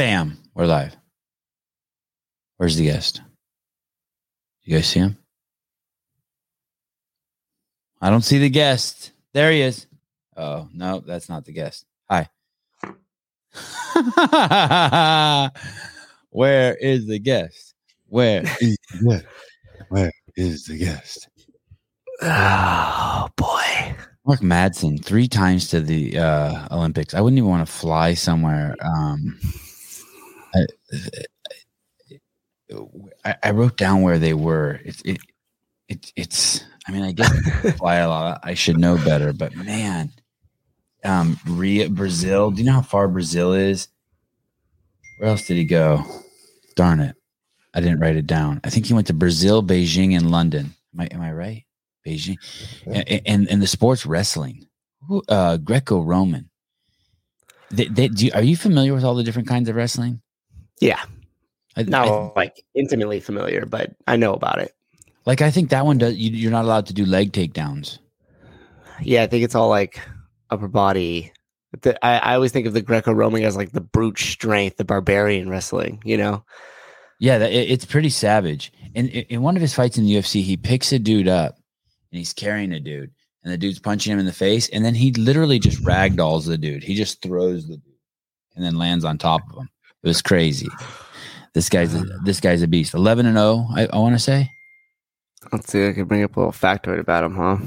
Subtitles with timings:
[0.00, 0.96] Bam, we're live.
[2.56, 3.20] Where's the guest?
[4.62, 5.18] You guys see him?
[8.00, 9.12] I don't see the guest.
[9.34, 9.86] There he is.
[10.38, 11.84] Oh, no, that's not the guest.
[12.10, 12.30] Hi.
[16.30, 17.74] Where is the guest?
[18.06, 19.26] Where is the guest?
[19.90, 21.28] Where is the guest?
[22.22, 23.94] Oh boy.
[24.24, 27.12] Mark Madsen three times to the uh, Olympics.
[27.12, 28.76] I wouldn't even want to fly somewhere.
[28.82, 29.38] Um,
[30.54, 30.66] I,
[33.24, 34.80] I, I wrote down where they were.
[34.84, 35.18] It's it,
[35.88, 36.64] it it's.
[36.86, 37.30] I mean, I guess
[37.64, 38.40] I fly a lot.
[38.42, 40.10] I should know better, but man,
[41.04, 42.50] um, Rio, Brazil.
[42.50, 43.88] Do you know how far Brazil is?
[45.18, 46.04] Where else did he go?
[46.76, 47.16] Darn it,
[47.74, 48.60] I didn't write it down.
[48.64, 50.74] I think he went to Brazil, Beijing, and London.
[50.94, 51.64] Am I am I right?
[52.06, 52.36] Beijing,
[52.86, 54.66] and and, and the sports wrestling,
[55.28, 56.48] uh, Greco-Roman.
[57.70, 60.22] They, they, do you, are you familiar with all the different kinds of wrestling?
[60.80, 61.00] Yeah.
[61.76, 64.74] I, Not I- like intimately familiar, but I know about it.
[65.26, 66.16] like I think that one does.
[66.16, 67.98] You, you're not allowed to do leg takedowns.
[69.02, 70.00] Yeah, I think it's all like
[70.50, 71.32] upper body.
[71.82, 75.48] The, I, I always think of the Greco-Roman as like the brute strength, the barbarian
[75.48, 76.02] wrestling.
[76.04, 76.44] You know,
[77.20, 78.72] Yeah, that, it, it's pretty savage.
[78.96, 81.54] And in, in one of his fights in the UFC, he picks a dude up
[82.10, 83.12] and he's carrying a dude,
[83.44, 86.58] and the dude's punching him in the face, and then he literally just ragdolls the
[86.58, 86.82] dude.
[86.82, 87.94] He just throws the dude
[88.56, 89.68] and then lands on top of him.
[90.02, 90.68] It was crazy.
[91.54, 92.94] This guy's a, this guy's a beast.
[92.94, 93.66] Eleven and zero.
[93.74, 94.50] I, I want to say.
[95.52, 95.86] let's see.
[95.88, 97.58] I can bring up a little factoid about him, huh?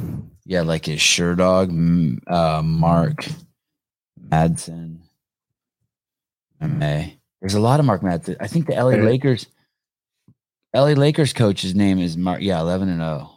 [0.45, 3.25] Yeah, like his Sherdog, uh, Mark
[4.29, 4.97] Madsen.
[6.61, 7.17] MMA.
[7.41, 8.37] There's a lot of Mark Madsen.
[8.39, 9.47] I think the LA Lakers,
[10.73, 12.41] LA Lakers coach's name is Mark.
[12.41, 13.32] Yeah, eleven and zero.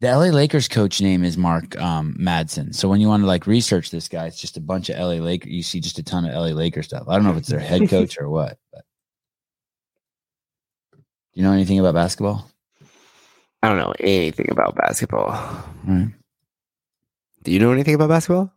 [0.00, 2.74] The LA Lakers coach name is Mark um, Madsen.
[2.74, 5.22] So when you want to like research this guy, it's just a bunch of LA
[5.22, 5.52] Lakers.
[5.52, 7.04] You see just a ton of LA Laker stuff.
[7.06, 8.58] I don't know if it's their head coach or what.
[8.72, 8.84] But
[10.92, 10.98] do
[11.34, 12.50] you know anything about basketball?
[13.62, 15.32] I don't know anything about basketball.
[15.86, 16.08] Right.
[17.42, 18.54] Do you know anything about basketball?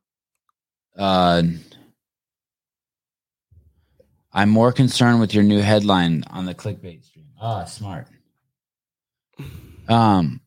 [0.98, 1.44] Uh,
[4.32, 7.26] I'm more concerned with your new headline on the clickbait stream.
[7.42, 8.08] Ah, smart.
[9.90, 10.40] Um,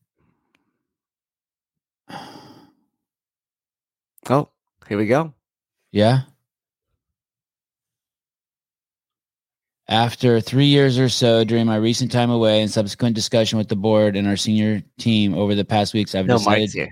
[4.28, 4.48] Oh,
[4.88, 5.32] here we go.
[5.92, 6.22] yeah.
[9.88, 13.76] After three years or so, during my recent time away and subsequent discussion with the
[13.76, 16.60] board and our senior team over the past weeks, I've No, decided.
[16.62, 16.88] Mike's here.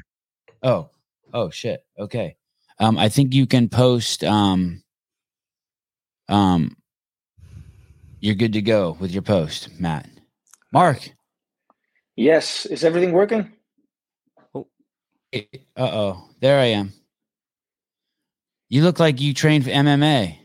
[0.63, 0.91] Oh,
[1.33, 1.85] oh shit.
[1.99, 2.37] Okay.
[2.79, 4.23] Um, I think you can post.
[4.23, 4.85] Um,
[6.29, 6.77] um,
[8.21, 10.09] you're good to go with your post, Matt.
[10.73, 11.11] Mark.
[12.15, 12.65] Yes.
[12.65, 13.53] Is everything working?
[14.55, 15.43] Uh
[15.77, 16.29] oh.
[16.41, 16.93] There I am.
[18.69, 20.39] You look like you trained for MMA.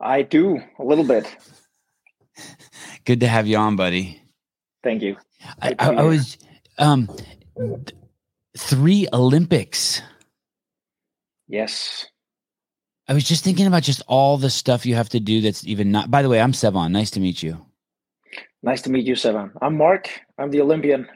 [0.00, 1.26] I do a little bit.
[3.04, 4.20] Good to have you on, buddy.
[4.82, 5.16] Thank you.
[5.62, 6.38] I, I, I was
[6.78, 7.08] um
[7.56, 7.94] th-
[8.58, 10.02] three Olympics.
[11.48, 12.06] Yes.
[13.08, 15.90] I was just thinking about just all the stuff you have to do that's even
[15.90, 16.90] not by the way, I'm Sevan.
[16.90, 17.64] Nice to meet you.
[18.62, 19.50] Nice to meet you, Sevan.
[19.60, 20.08] I'm Mark.
[20.38, 21.08] I'm the Olympian.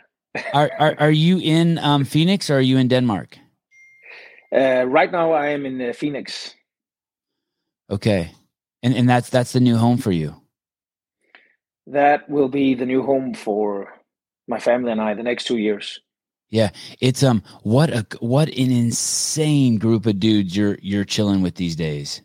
[0.53, 3.39] Are are, are you in um Phoenix or are you in Denmark?
[4.53, 6.54] Uh, right now, I am in uh, Phoenix.
[7.91, 8.32] Okay.
[8.82, 10.41] And and that's that's the new home for you.
[11.86, 13.92] That will be the new home for
[14.47, 16.00] my family and I the next two years.
[16.50, 16.70] Yeah,
[17.00, 21.76] it's um what a what an insane group of dudes you're you're chilling with these
[21.76, 22.22] days.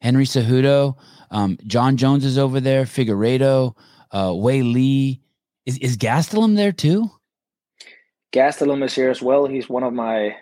[0.00, 0.96] Henry Cejudo,
[1.30, 3.76] um, Jon Jones is over there, Figueiredo,
[4.12, 5.20] uh, Wei Lee.
[5.66, 7.10] Is is Gastelum there too?
[8.32, 9.46] Gastelum is here as well.
[9.46, 10.36] He's one of my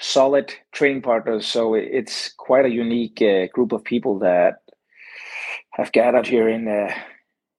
[0.00, 1.46] solid training partners.
[1.46, 4.60] So it's quite a unique uh, group of people that
[5.72, 6.92] have gathered here in uh,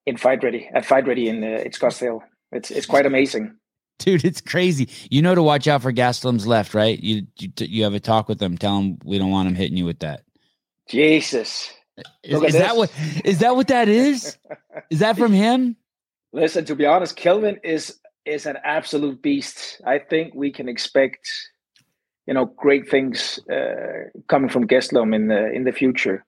[0.06, 2.22] in Fight Ready at Fight Ready in uh, in Scottsdale.
[2.52, 3.56] It's it's quite amazing.
[4.00, 4.88] Dude, it's crazy.
[5.10, 7.00] You know to watch out for Gastelum's left, right?
[7.00, 8.58] You you, you have a talk with them.
[8.58, 10.22] Tell them we don't want him hitting you with that.
[10.88, 11.72] Jesus.
[12.24, 12.92] Is, is that what
[13.26, 14.38] is that what that is?
[14.92, 15.76] Is that from him?
[16.32, 19.82] Listen, to be honest, Kelvin is is an absolute beast.
[19.86, 21.28] I think we can expect,
[22.28, 26.26] you know, great things uh, coming from Gastelum in the in the future.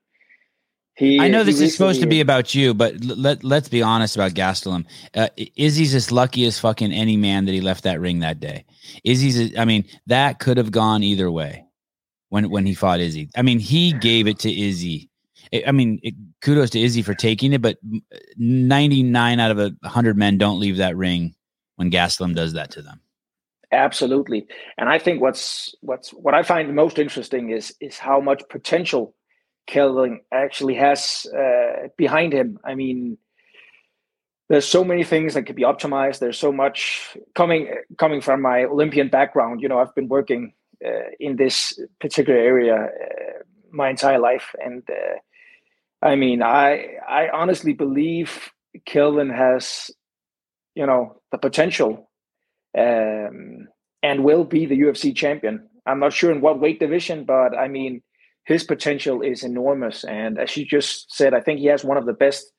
[0.95, 4.15] He, I know this is supposed to be about you, but let let's be honest
[4.15, 4.85] about Gastelum.
[5.15, 8.65] Uh, Izzy's as lucky as fucking any man that he left that ring that day.
[9.05, 11.65] Izzy's, I mean, that could have gone either way
[12.29, 13.29] when when he fought Izzy.
[13.35, 15.09] I mean, he gave it to Izzy.
[15.53, 17.77] I I mean, it, kudos to Izzy for taking it, but
[18.37, 21.33] ninety nine out of a hundred men don't leave that ring
[21.75, 22.99] when Gastelum does that to them.
[23.71, 24.47] Absolutely,
[24.79, 29.13] and I think what's what's what I find most interesting is is how much potential
[29.67, 32.57] Kelvin actually has uh, behind him.
[32.65, 33.19] I mean,
[34.49, 36.19] there's so many things that could be optimized.
[36.19, 39.61] There's so much coming coming from my Olympian background.
[39.61, 44.81] You know, I've been working uh, in this particular area uh, my entire life, and
[44.89, 45.17] uh,
[46.07, 48.49] I mean, I I honestly believe
[48.85, 49.91] Kelvin has,
[50.75, 52.08] you know, the potential,
[52.77, 53.67] um,
[54.03, 55.67] and will be the UFC champion.
[55.85, 58.01] I'm not sure in what weight division, but I mean,
[58.45, 60.03] his potential is enormous.
[60.03, 62.51] And as you just said, I think he has one of the best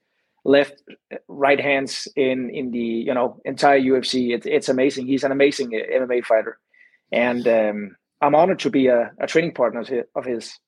[0.45, 0.83] left
[1.29, 4.35] right hands in in the you know entire UFC.
[4.35, 5.07] It's it's amazing.
[5.07, 6.59] He's an amazing MMA fighter,
[7.13, 9.85] and um, I'm honored to be a, a training partner
[10.15, 10.59] of his.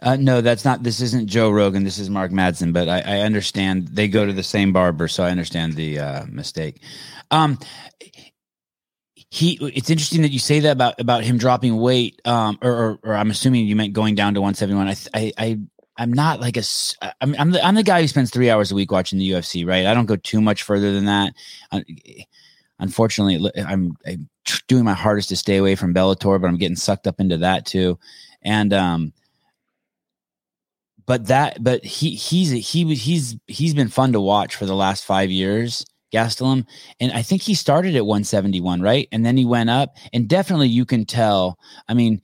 [0.00, 0.82] Uh, no, that's not.
[0.82, 1.84] This isn't Joe Rogan.
[1.84, 2.72] This is Mark Madsen.
[2.72, 6.26] But I, I understand they go to the same barber, so I understand the uh,
[6.26, 6.80] mistake.
[7.30, 7.58] Um,
[9.36, 9.58] he.
[9.74, 12.20] It's interesting that you say that about about him dropping weight.
[12.24, 14.88] Um, or, or, or I'm assuming you meant going down to 171.
[14.88, 15.58] I, I, I
[15.96, 16.62] I'm not like a.
[17.20, 19.66] I'm I'm the, I'm the guy who spends three hours a week watching the UFC.
[19.66, 19.86] Right.
[19.86, 21.34] I don't go too much further than that.
[22.78, 24.28] Unfortunately, I'm, I'm
[24.68, 27.64] doing my hardest to stay away from Bellator, but I'm getting sucked up into that
[27.64, 27.98] too.
[28.42, 29.12] And um,
[31.06, 35.04] but that but he he's he he's he's been fun to watch for the last
[35.04, 36.64] five years gastelum
[37.00, 40.68] and i think he started at 171 right and then he went up and definitely
[40.68, 41.58] you can tell
[41.88, 42.20] i mean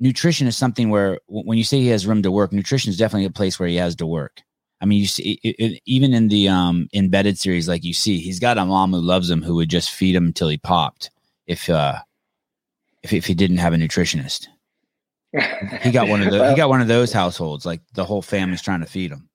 [0.00, 3.24] nutrition is something where when you say he has room to work nutrition is definitely
[3.24, 4.40] a place where he has to work
[4.80, 8.18] i mean you see it, it, even in the um embedded series like you see
[8.18, 11.10] he's got a mom who loves him who would just feed him until he popped
[11.46, 11.98] if uh
[13.02, 14.48] if, if he didn't have a nutritionist
[15.82, 17.66] he got one of the well, he got one of those households.
[17.66, 19.28] Like the whole family's trying to feed him.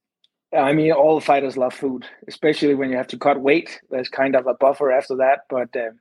[0.53, 3.79] I mean, all fighters love food, especially when you have to cut weight.
[3.89, 5.41] There's kind of a buffer after that.
[5.49, 5.91] But uh,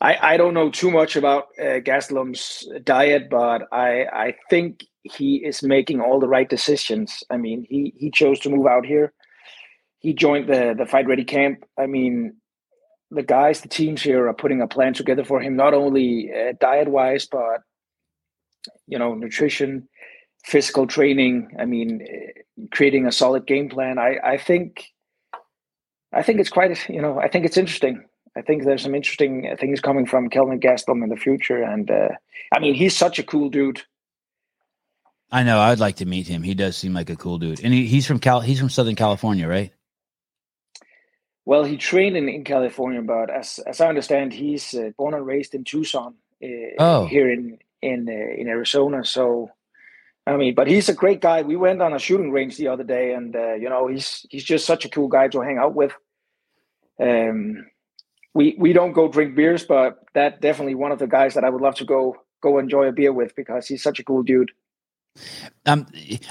[0.00, 5.36] I I don't know too much about uh, Gastelum's diet, but I I think he
[5.36, 7.24] is making all the right decisions.
[7.30, 9.12] I mean, he he chose to move out here.
[9.98, 11.64] He joined the the fight ready camp.
[11.76, 12.36] I mean,
[13.10, 16.52] the guys, the teams here are putting a plan together for him, not only uh,
[16.60, 17.62] diet wise, but
[18.86, 19.88] you know, nutrition,
[20.44, 21.56] physical training.
[21.58, 22.06] I mean,
[22.70, 23.98] creating a solid game plan.
[23.98, 24.86] I, I think,
[26.12, 28.04] I think it's quite, you know, I think it's interesting.
[28.36, 31.62] I think there's some interesting things coming from Kelvin Gastelum in the future.
[31.62, 32.08] And uh,
[32.54, 33.82] I mean, he's such a cool dude.
[35.30, 35.60] I know.
[35.60, 36.42] I'd like to meet him.
[36.42, 38.40] He does seem like a cool dude, and he, he's from Cal.
[38.40, 39.72] He's from Southern California, right?
[41.46, 45.26] Well, he trained in, in California, but as as I understand, he's uh, born and
[45.26, 46.46] raised in Tucson, uh,
[46.78, 47.06] oh.
[47.06, 49.06] here in in uh, in Arizona.
[49.06, 49.50] So,
[50.26, 51.42] I mean, but he's a great guy.
[51.42, 54.44] We went on a shooting range the other day, and uh, you know, he's he's
[54.44, 55.92] just such a cool guy to hang out with.
[57.00, 57.66] Um,
[58.34, 61.50] we we don't go drink beers, but that definitely one of the guys that I
[61.50, 64.52] would love to go go enjoy a beer with because he's such a cool dude.
[65.66, 65.86] Um,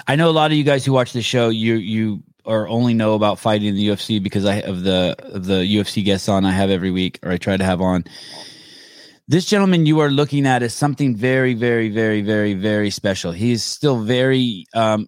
[0.08, 1.50] I know a lot of you guys who watch the show.
[1.50, 5.46] You you or only know about fighting in the UFC because I of the of
[5.46, 8.06] the UFC guests on I have every week or I try to have on.
[9.32, 13.32] This gentleman you are looking at is something very, very, very, very, very special.
[13.32, 15.08] He's still very um,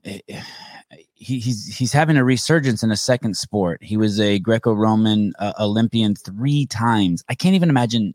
[1.13, 3.83] he, he's he's having a resurgence in a second sport.
[3.83, 7.21] He was a Greco-Roman uh, Olympian three times.
[7.27, 8.13] I can't even imagine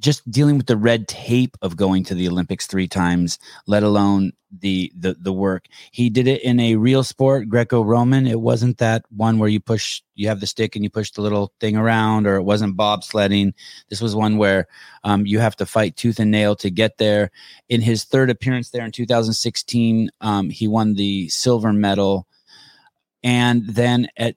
[0.00, 4.32] just dealing with the red tape of going to the Olympics three times, let alone
[4.58, 5.66] the the the work.
[5.92, 8.26] He did it in a real sport, Greco-Roman.
[8.26, 11.22] It wasn't that one where you push, you have the stick and you push the
[11.22, 13.52] little thing around, or it wasn't bobsledding.
[13.90, 14.66] This was one where
[15.04, 17.30] um, you have to fight tooth and nail to get there.
[17.68, 22.26] In his third appearance there in 2016, um, he won the silver medal,
[23.22, 24.36] and then at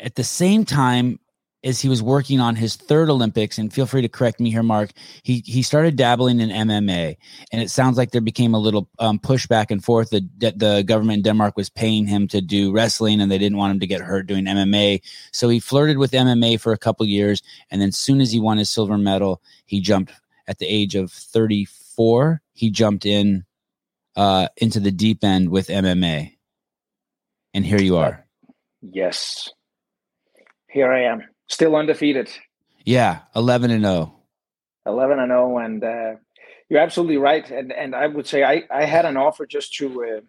[0.00, 1.20] at the same time
[1.64, 4.62] as he was working on his third Olympics, and feel free to correct me here,
[4.62, 4.90] Mark.
[5.22, 7.16] He he started dabbling in MMA,
[7.52, 10.10] and it sounds like there became a little um, push back and forth.
[10.10, 13.72] The the government in Denmark was paying him to do wrestling, and they didn't want
[13.72, 15.02] him to get hurt doing MMA.
[15.32, 18.58] So he flirted with MMA for a couple years, and then soon as he won
[18.58, 20.12] his silver medal, he jumped
[20.48, 22.42] at the age of thirty four.
[22.54, 23.44] He jumped in
[24.16, 26.36] uh, into the deep end with MMA,
[27.54, 28.26] and here you are.
[28.80, 29.48] Yes,
[30.66, 32.30] here I am still undefeated.
[32.84, 34.14] Yeah, eleven and zero.
[34.86, 34.92] Oh.
[34.92, 36.12] Eleven and zero, and uh,
[36.68, 37.48] you're absolutely right.
[37.50, 40.04] And and I would say I I had an offer just to.
[40.04, 40.20] Uh,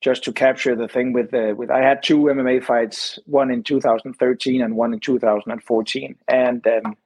[0.00, 3.64] just to capture the thing with uh, with I had two MMA fights, one in
[3.64, 6.96] 2013 and one in 2014, and um,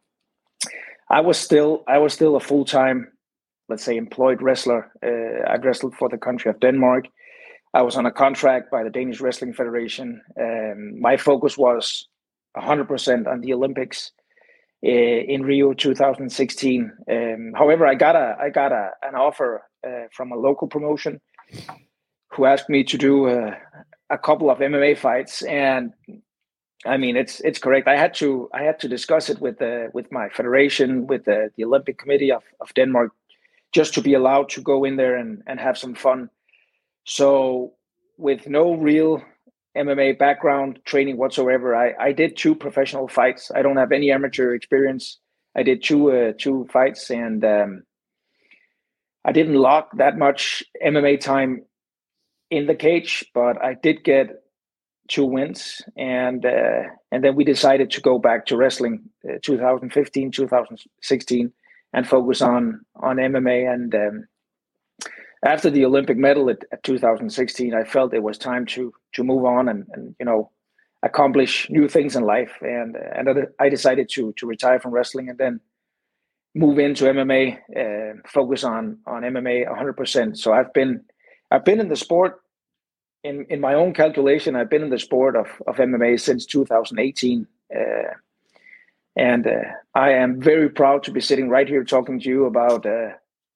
[1.08, 3.11] I was still I was still a full time,
[3.70, 4.92] let's say, employed wrestler.
[5.02, 7.06] Uh, I wrestled for the country of Denmark.
[7.72, 10.20] I was on a contract by the Danish Wrestling Federation.
[10.38, 12.06] Um, my focus was
[12.56, 14.12] 100% on the Olympics
[14.85, 16.92] uh, in Rio 2016.
[17.11, 21.21] Um, however, I got a I got a, an offer uh, from a local promotion
[22.32, 23.56] who asked me to do a,
[24.11, 25.92] a couple of MMA fights, and
[26.85, 27.87] I mean it's it's correct.
[27.87, 31.50] I had to I had to discuss it with the with my federation, with the,
[31.56, 33.12] the Olympic Committee of, of Denmark,
[33.73, 36.28] just to be allowed to go in there and, and have some fun.
[37.04, 37.75] So
[38.18, 39.23] with no real
[39.76, 43.50] MMA background training whatsoever, I, I did two professional fights.
[43.55, 45.19] I don't have any amateur experience.
[45.55, 47.83] I did two uh, two fights, and um,
[49.25, 51.64] I didn't lock that much MMA time
[52.50, 54.43] in the cage, but I did get
[55.09, 60.31] two wins, and uh, and then we decided to go back to wrestling, uh, 2015,
[60.31, 61.52] 2016,
[61.93, 63.73] and focus on on MMA.
[63.73, 64.29] And um,
[65.45, 69.45] after the Olympic medal at, at, 2016, I felt it was time to to move
[69.45, 70.50] on and and you know
[71.02, 72.52] accomplish new things in life.
[72.61, 75.61] And and I decided to to retire from wrestling and then
[76.54, 80.37] move into MMA, uh, focus on on MMA 100%.
[80.37, 81.02] So I've been
[81.50, 82.40] I've been in the sport
[83.25, 84.57] in in my own calculation.
[84.57, 87.47] I've been in the sport of of MMA since 2018.
[87.75, 88.14] Uh,
[89.16, 89.64] and uh,
[89.95, 93.11] I am very proud to be sitting right here talking to you about uh,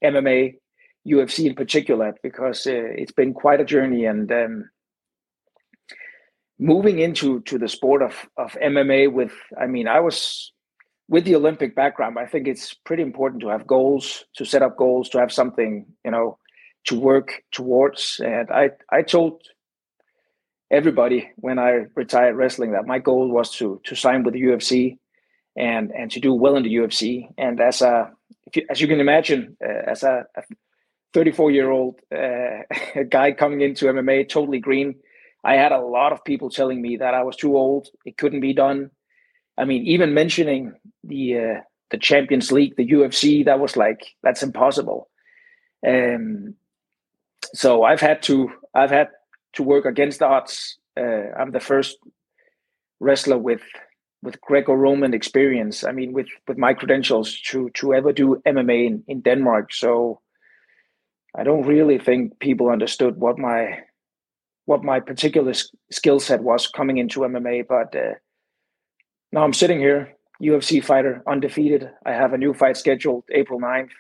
[0.05, 0.59] MMA,
[1.07, 4.05] UFC in particular, because uh, it's been quite a journey.
[4.05, 4.71] And um,
[6.59, 10.53] moving into to the sport of of MMA with, I mean, I was
[11.09, 12.19] with the Olympic background.
[12.19, 15.87] I think it's pretty important to have goals, to set up goals, to have something,
[16.05, 16.39] you know,
[16.87, 18.21] to work towards.
[18.25, 19.43] And I I told
[20.71, 24.99] everybody when I retired wrestling that my goal was to to sign with the UFC
[25.57, 27.29] and and to do well in the UFC.
[27.39, 28.11] And as a
[28.55, 30.27] you, as you can imagine, uh, as a
[31.13, 32.63] 34 year old uh,
[33.09, 34.97] guy coming into MMA, totally green,
[35.47, 38.41] I had a lot of people telling me that I was too old, it couldn't
[38.41, 38.91] be done.
[39.57, 40.75] I mean, even mentioning
[41.05, 41.61] the uh,
[41.91, 45.09] the Champions League, the UFC, that was like that's impossible.
[45.87, 46.55] Um,
[47.55, 49.09] so I've had to I've had
[49.53, 50.79] to work against the odds.
[50.99, 51.97] Uh, I'm the first
[52.99, 53.63] wrestler with
[54.23, 55.85] with Greco-Roman experience.
[55.85, 59.73] I mean, with with my credentials to to ever do MMA in, in Denmark.
[59.73, 60.21] So
[61.37, 63.79] I don't really think people understood what my
[64.67, 65.53] what my particular
[65.91, 67.67] skill set was coming into MMA.
[67.67, 68.15] But uh,
[69.33, 71.91] now I'm sitting here, UFC fighter, undefeated.
[72.05, 73.91] I have a new fight scheduled April 9th.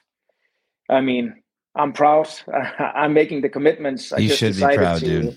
[0.88, 1.42] I mean,
[1.75, 2.28] I'm proud.
[2.78, 4.12] I'm making the commitments.
[4.16, 5.37] You should be proud, to, dude.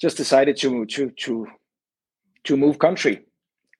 [0.00, 1.46] Just decided to to to
[2.44, 3.24] to move country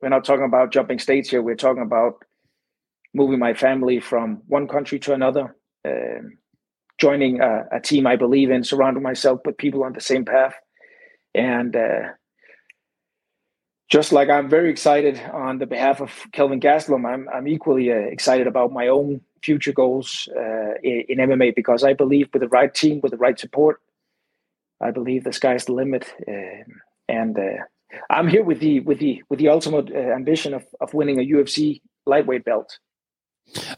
[0.02, 1.40] we're not talking about jumping states here.
[1.40, 2.16] We're talking about
[3.14, 6.38] moving my family from one country to another, um,
[6.98, 10.54] joining a, a, team I believe in, surrounding myself with people on the same path.
[11.34, 12.10] And uh,
[13.90, 17.96] just like I'm very excited on the behalf of Kelvin Gastelum, I'm, I'm equally uh,
[17.96, 22.48] excited about my own future goals uh, in, in, MMA because I believe with the
[22.48, 23.80] right team, with the right support,
[24.80, 26.12] I believe the sky's the limit.
[26.26, 27.64] Um, and uh,
[28.08, 31.22] I'm here with the with the with the ultimate uh, ambition of of winning a
[31.22, 32.78] UFC lightweight belt.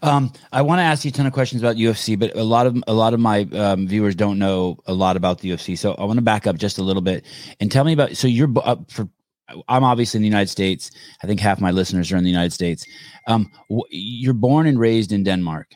[0.02, 2.66] Um, I want to ask you a ton of questions about UFC, but a lot
[2.66, 5.76] of a lot of my um, viewers don't know a lot about the UFC.
[5.76, 7.24] So I want to back up just a little bit
[7.60, 8.16] and tell me about.
[8.16, 9.08] So you're up for.
[9.68, 10.90] I'm obviously in the United States.
[11.22, 12.86] I think half my listeners are in the United States.
[13.26, 13.50] Um,
[13.90, 15.72] you're born and raised in Denmark.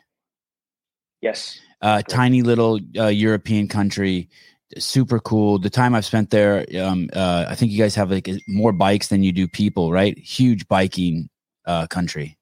[1.21, 1.61] Yes.
[1.83, 4.30] Uh, tiny little uh, European country
[4.76, 5.59] super cool.
[5.59, 9.09] The time I've spent there, um, uh, I think you guys have like more bikes
[9.09, 10.16] than you do people, right?
[10.18, 11.28] Huge biking
[11.66, 12.38] uh, country.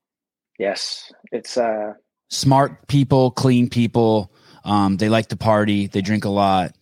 [0.59, 1.95] Yes, it's uh,
[2.31, 4.33] smart people, clean people.
[4.65, 5.87] Um, they like to party.
[5.87, 6.73] They drink a lot.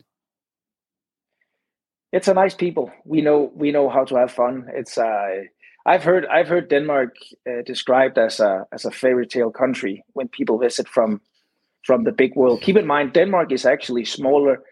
[2.13, 2.93] It's a nice people.
[3.05, 4.69] We know we know how to have fun.
[4.73, 5.43] It's uh,
[5.87, 7.17] I've heard I've heard Denmark
[7.47, 11.21] uh, described as a as a fairy tale country when people visit from
[11.83, 12.63] from the big world.
[12.63, 14.63] Keep in mind, Denmark is actually smaller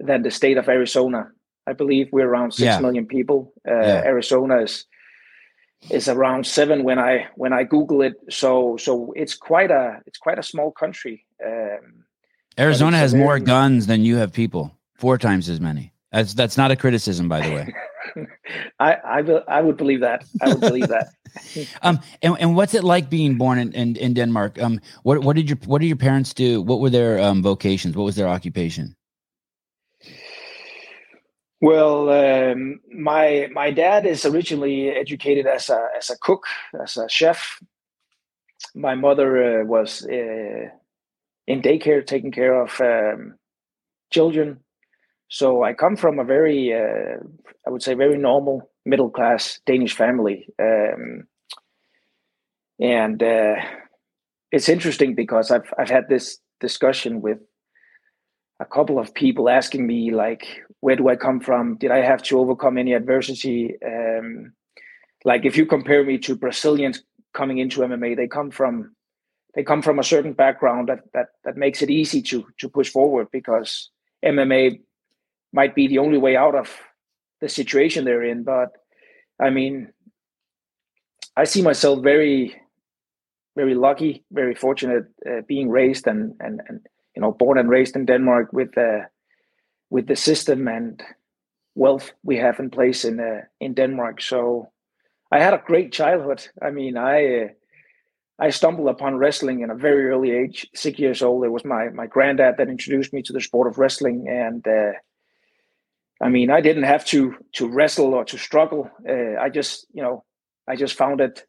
[0.00, 1.30] than the state of Arizona.
[1.66, 2.80] I believe we're around six yeah.
[2.80, 3.52] million people.
[3.68, 4.02] Uh, yeah.
[4.04, 4.86] Arizona is
[5.90, 8.14] is around seven when I when I Google it.
[8.30, 11.24] So so it's quite a it's quite a small country.
[11.44, 12.04] Um,
[12.58, 15.92] Arizona has more guns than you have people, four times as many.
[16.12, 17.74] That's that's not a criticism, by the way.
[18.78, 20.24] I I, will, I would believe that.
[20.42, 21.08] I would believe that.
[21.82, 24.60] um, and, and what's it like being born in, in, in Denmark?
[24.62, 26.60] Um, what what did your what did your parents do?
[26.60, 27.96] What were their um vocations?
[27.96, 28.94] What was their occupation?
[31.62, 36.44] Well, um, my my dad is originally educated as a as a cook,
[36.82, 37.60] as a chef.
[38.74, 40.68] My mother uh, was uh,
[41.46, 43.36] in daycare, taking care of um,
[44.12, 44.60] children.
[45.28, 47.18] So I come from a very, uh,
[47.66, 51.26] I would say, very normal middle class Danish family, um,
[52.80, 53.56] and uh,
[54.52, 57.38] it's interesting because I've I've had this discussion with
[58.60, 61.76] a couple of people asking me like, where do I come from?
[61.76, 63.76] Did I have to overcome any adversity?
[63.86, 64.52] Um,
[65.24, 68.94] like if you compare me to Brazilians coming into MMA, they come from
[69.54, 72.90] they come from a certain background that that that makes it easy to to push
[72.90, 73.90] forward because
[74.24, 74.80] MMA
[75.52, 76.68] might be the only way out of
[77.40, 78.42] the situation they're in.
[78.42, 78.72] But
[79.40, 79.92] I mean,
[81.36, 82.60] I see myself very,
[83.54, 86.80] very lucky, very fortunate uh, being raised and and and
[87.14, 89.02] you know born and raised in Denmark with uh,
[89.92, 91.02] with the system and
[91.74, 94.20] wealth we have in place in uh, in Denmark.
[94.22, 94.68] So
[95.30, 96.40] I had a great childhood.
[96.60, 97.16] I mean, I.
[97.42, 97.48] Uh,
[98.38, 101.44] I stumbled upon wrestling in a very early age, six years old.
[101.44, 104.92] It was my my granddad that introduced me to the sport of wrestling, and uh,
[106.20, 108.90] I mean, I didn't have to to wrestle or to struggle.
[109.08, 110.24] Uh, I just, you know,
[110.66, 111.46] I just found it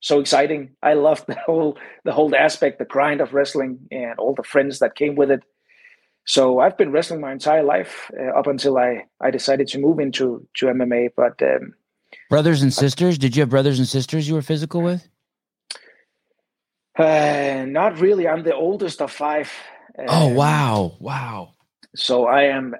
[0.00, 0.76] so exciting.
[0.82, 4.78] I loved the whole the whole aspect, the grind of wrestling, and all the friends
[4.78, 5.42] that came with it.
[6.26, 9.98] So I've been wrestling my entire life uh, up until I I decided to move
[9.98, 11.10] into to MMA.
[11.16, 11.74] But um,
[12.28, 15.08] brothers and sisters, did you have brothers and sisters you were physical with?
[16.98, 18.28] Uh, not really.
[18.28, 19.50] I'm the oldest of five.
[20.08, 21.54] oh um, wow, wow.
[21.96, 22.74] So I am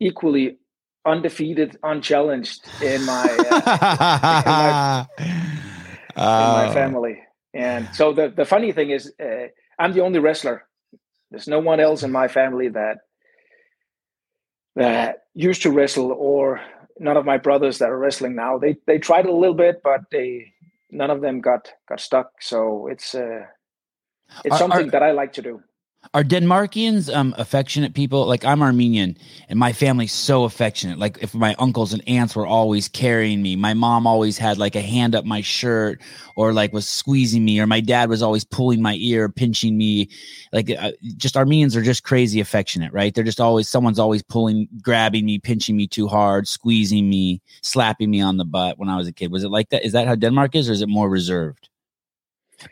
[0.00, 0.58] equally
[1.04, 5.66] undefeated, unchallenged in my, uh, in, my
[6.16, 7.22] in my family.
[7.54, 10.65] And so the the funny thing is, uh, I'm the only wrestler.
[11.36, 13.00] There's no one else in my family that
[14.74, 16.62] that used to wrestle, or
[16.98, 18.56] none of my brothers that are wrestling now.
[18.56, 20.54] They they tried a little bit, but they
[20.90, 22.30] none of them got got stuck.
[22.40, 23.42] So it's uh,
[24.46, 25.62] it's are, something are, that I like to do.
[26.14, 28.26] Are Denmarkians um, affectionate people?
[28.26, 29.16] Like I'm Armenian,
[29.48, 30.98] and my family's so affectionate.
[30.98, 34.74] Like if my uncles and aunts were always carrying me, my mom always had like
[34.74, 36.00] a hand up my shirt,
[36.36, 40.08] or like was squeezing me, or my dad was always pulling my ear, pinching me.
[40.52, 43.14] Like uh, just Armenians are just crazy affectionate, right?
[43.14, 48.10] They're just always someone's always pulling, grabbing me, pinching me too hard, squeezing me, slapping
[48.10, 49.32] me on the butt when I was a kid.
[49.32, 49.84] Was it like that?
[49.84, 51.68] Is that how Denmark is, or is it more reserved?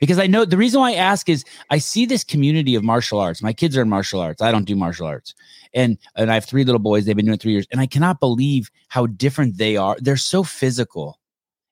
[0.00, 3.20] Because I know the reason why I ask is I see this community of martial
[3.20, 3.42] arts.
[3.42, 4.42] My kids are in martial arts.
[4.42, 5.34] I don't do martial arts.
[5.72, 7.04] And and I have three little boys.
[7.04, 7.66] They've been doing it three years.
[7.70, 9.96] And I cannot believe how different they are.
[10.00, 11.18] They're so physical.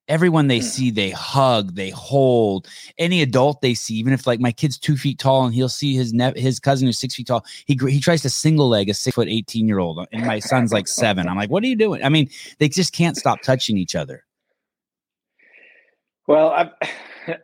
[0.09, 0.64] Everyone they hmm.
[0.64, 2.68] see, they hug, they hold.
[2.98, 5.94] Any adult they see, even if like my kid's two feet tall and he'll see
[5.94, 8.94] his ne- his cousin who's six feet tall, he he tries to single leg a
[8.94, 11.29] six foot eighteen year old, and my son's like seven.
[11.29, 12.03] I'm like, what are you doing?
[12.03, 14.25] I mean, they just can't stop touching each other.
[16.27, 16.70] Well, I,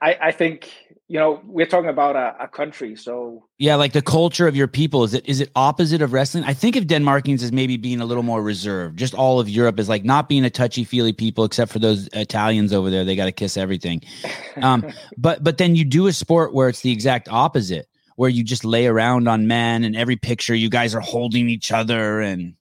[0.02, 0.70] I, I think
[1.08, 4.68] you know we're talking about a, a, country, so yeah, like the culture of your
[4.68, 6.44] people is it is it opposite of wrestling?
[6.44, 8.98] I think of Denmarkians as maybe being a little more reserved.
[8.98, 12.08] Just all of Europe is like not being a touchy feely people, except for those
[12.12, 13.04] Italians over there.
[13.04, 14.02] They got to kiss everything.
[14.62, 14.86] Um,
[15.16, 18.64] but but then you do a sport where it's the exact opposite, where you just
[18.64, 22.54] lay around on men, and every picture you guys are holding each other and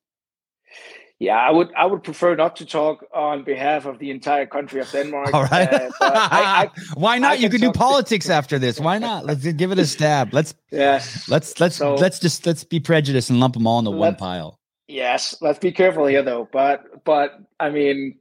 [1.19, 4.81] yeah, I would I would prefer not to talk on behalf of the entire country
[4.81, 5.33] of Denmark.
[5.33, 5.73] All right.
[5.73, 7.39] Uh, I, I, Why not?
[7.39, 8.79] You can do politics after this.
[8.79, 9.25] Why not?
[9.25, 10.31] Let's give it a stab.
[10.31, 11.27] Let's yes.
[11.27, 14.59] Let's let's so, let's just let's be prejudiced and lump them all into one pile.
[14.87, 16.47] Yes, let's be careful here though.
[16.51, 18.19] But but I mean,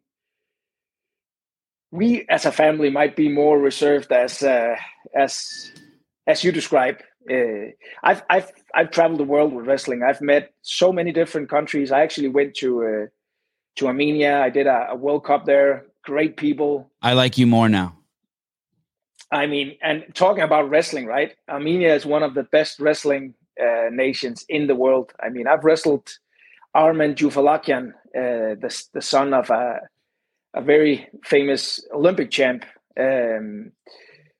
[1.91, 4.75] we as a family might be more reserved as uh,
[5.15, 5.71] as
[6.27, 7.71] as you describe uh,
[8.03, 10.03] I've I've I've traveled the world with wrestling.
[10.03, 11.91] I've met so many different countries.
[11.91, 13.07] I actually went to uh,
[13.77, 14.41] to Armenia.
[14.41, 15.87] I did a, a, World Cup there.
[16.03, 16.91] Great people.
[17.03, 17.97] I like you more now.
[19.33, 21.35] I mean, and talking about wrestling, right?
[21.49, 25.13] Armenia is one of the best wrestling uh, nations in the world.
[25.21, 26.09] I mean, I've wrestled
[26.75, 29.81] Armen Julfalakyan, uh, the the son of a
[30.55, 32.65] a very famous Olympic champ.
[32.99, 33.73] Um,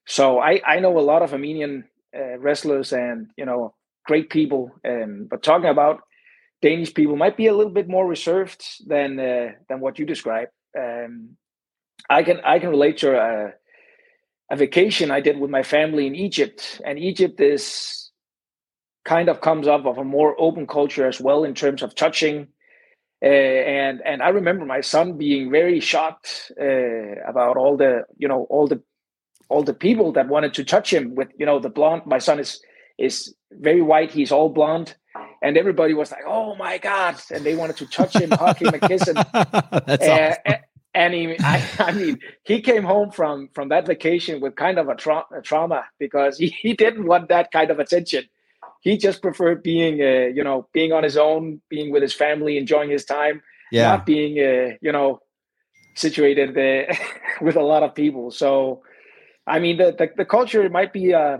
[0.05, 1.83] so I I know a lot of Armenian
[2.17, 3.73] uh, wrestlers and you know
[4.05, 4.71] great people.
[4.87, 6.01] Um, but talking about
[6.61, 10.49] Danish people might be a little bit more reserved than uh, than what you describe.
[10.77, 11.37] Um,
[12.09, 13.53] I can I can relate to a,
[14.51, 18.11] a vacation I did with my family in Egypt, and Egypt is
[19.05, 22.47] kind of comes up of a more open culture as well in terms of touching.
[23.23, 28.27] Uh, and and I remember my son being very shocked uh, about all the you
[28.27, 28.81] know all the
[29.49, 32.39] all the people that wanted to touch him with you know the blonde my son
[32.39, 32.61] is
[32.97, 34.95] is very white he's all blonde.
[35.41, 37.15] And everybody was like oh my god.
[37.31, 39.15] And they wanted to touch him hug him and kiss him.
[39.33, 40.61] That's uh, awesome.
[40.93, 44.89] and he I, I, mean he came home from from that vacation with kind of
[44.89, 48.25] a, tra- a trauma because he, he didn't want that kind of attention.
[48.81, 52.57] He just preferred being uh, you know being on his own being with his family
[52.57, 53.89] enjoying his time yeah.
[53.89, 55.19] not being uh, you know
[55.95, 56.93] situated uh,
[57.41, 58.31] with a lot of people.
[58.31, 58.81] So
[59.47, 61.37] I mean, the, the, the culture might be uh,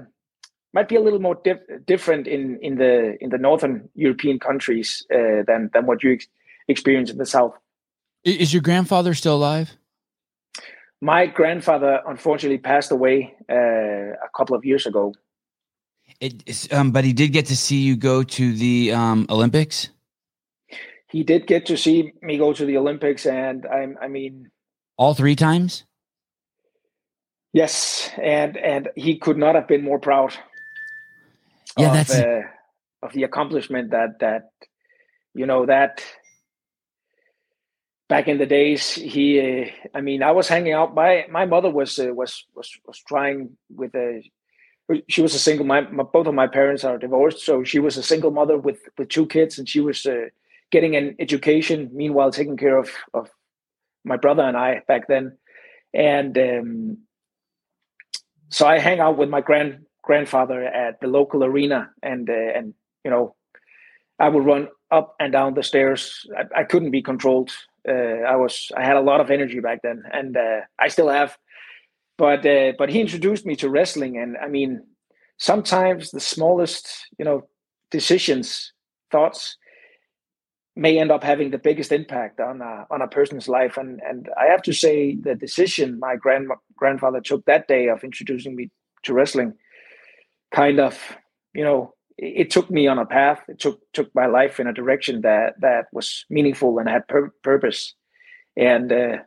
[0.74, 5.06] might be a little more dif- different in in the in the northern European countries
[5.13, 6.28] uh, than than what you ex-
[6.67, 7.54] experience in the south.
[8.24, 9.72] Is your grandfather still alive?
[11.02, 15.13] My grandfather unfortunately passed away uh, a couple of years ago.
[16.20, 19.89] It, um, but he did get to see you go to the um, Olympics.
[21.10, 24.50] He did get to see me go to the Olympics, and I, I mean,
[24.98, 25.87] all three times.
[27.53, 30.36] Yes, and and he could not have been more proud.
[31.77, 32.41] Yeah, of, that's uh,
[33.01, 34.51] of the accomplishment that that
[35.33, 36.03] you know that
[38.10, 39.65] back in the days he uh,
[39.97, 43.49] i mean i was hanging out my my mother was uh, was was was trying
[43.69, 44.23] with a
[45.10, 47.97] she was a single my, my, both of my parents are divorced so she was
[47.97, 50.25] a single mother with with two kids and she was uh,
[50.71, 53.29] getting an education meanwhile taking care of of
[54.05, 55.38] my brother and i back then
[55.93, 56.97] and um,
[58.49, 62.73] so i hang out with my grand grandfather at the local arena and uh, and
[63.03, 63.36] you know
[64.19, 67.51] i would run up and down the stairs i, I couldn't be controlled
[67.88, 71.10] uh, I was I had a lot of energy back then, and uh, I still
[71.10, 71.38] have.
[72.17, 74.83] But uh, but he introduced me to wrestling, and I mean,
[75.38, 77.47] sometimes the smallest you know
[77.91, 78.73] decisions,
[79.12, 79.57] thoughts,
[80.78, 83.78] may end up having the biggest impact on a, on a person's life.
[83.78, 88.04] And and I have to say, the decision my grand grandfather took that day of
[88.04, 88.70] introducing me
[89.04, 89.54] to wrestling,
[90.52, 91.18] kind of
[91.54, 93.42] you know it took me on a path.
[93.48, 97.34] It took took my life in a direction that that was meaningful and had pur-
[97.44, 97.94] purpose.
[98.56, 99.18] And uh,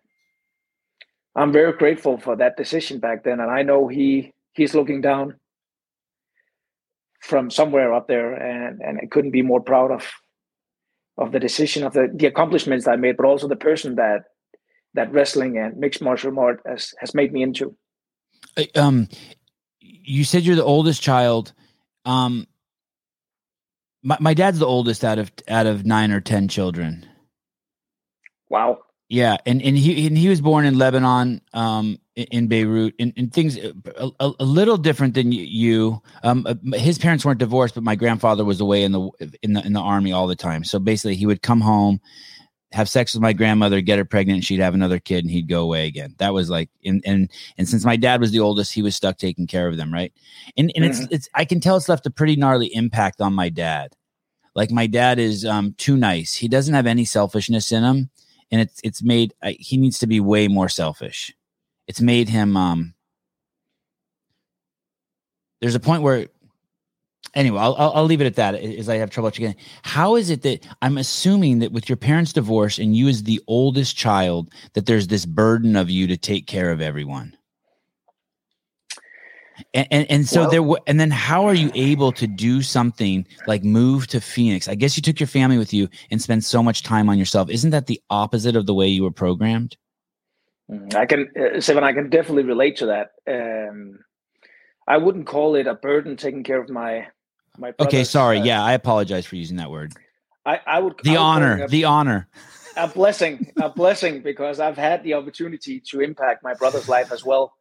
[1.36, 3.40] I'm very grateful for that decision back then.
[3.40, 5.36] And I know he he's looking down
[7.20, 10.10] from somewhere up there, and and I couldn't be more proud of
[11.20, 14.24] of the decision of the the accomplishments I made, but also the person that
[14.94, 17.76] that wrestling and mixed martial art has has made me into.
[18.74, 19.08] Um,
[19.80, 21.52] you said you're the oldest child.
[22.04, 22.46] Um,
[24.02, 27.06] my, my dad's the oldest out of out of nine or ten children.
[28.48, 28.80] Wow.
[29.08, 33.32] Yeah, and and he and he was born in Lebanon, um, in, Beirut, and, and
[33.32, 33.72] things uh,
[34.18, 36.02] a, a, little different than you.
[36.22, 39.10] Um, uh, his parents weren't divorced, but my grandfather was away in the
[39.42, 40.64] in the in the army all the time.
[40.64, 42.00] So basically, he would come home,
[42.72, 45.48] have sex with my grandmother, get her pregnant, and she'd have another kid, and he'd
[45.48, 46.14] go away again.
[46.18, 49.16] That was like, and and and since my dad was the oldest, he was stuck
[49.16, 50.12] taking care of them, right?
[50.56, 51.04] And and mm-hmm.
[51.04, 53.94] it's it's I can tell it's left a pretty gnarly impact on my dad.
[54.54, 56.34] Like my dad is um too nice.
[56.34, 58.10] He doesn't have any selfishness in him,
[58.50, 61.32] and it's it's made he needs to be way more selfish.
[61.90, 62.94] It's made him um.
[65.60, 66.28] There's a point where
[67.34, 69.56] anyway, I'll, I'll, I'll leave it at that as I have trouble again.
[69.82, 73.42] How is it that I'm assuming that with your parents' divorce and you as the
[73.48, 77.36] oldest child, that there's this burden of you to take care of everyone?
[79.74, 83.26] And, and, and so well, there, and then how are you able to do something
[83.48, 84.68] like move to Phoenix?
[84.68, 87.50] I guess you took your family with you and spend so much time on yourself.
[87.50, 89.76] Isn't that the opposite of the way you were programmed?
[90.70, 93.10] Mm, I can, uh, Sevan, I can definitely relate to that.
[93.26, 93.98] Um,
[94.86, 97.08] I wouldn't call it a burden taking care of my
[97.58, 97.72] my.
[97.80, 98.40] Okay, sorry.
[98.40, 99.92] Uh, yeah, I apologize for using that word.
[100.44, 102.28] I, I would the I would honor, a, the honor,
[102.76, 107.24] a blessing, a blessing, because I've had the opportunity to impact my brother's life as
[107.24, 107.54] well.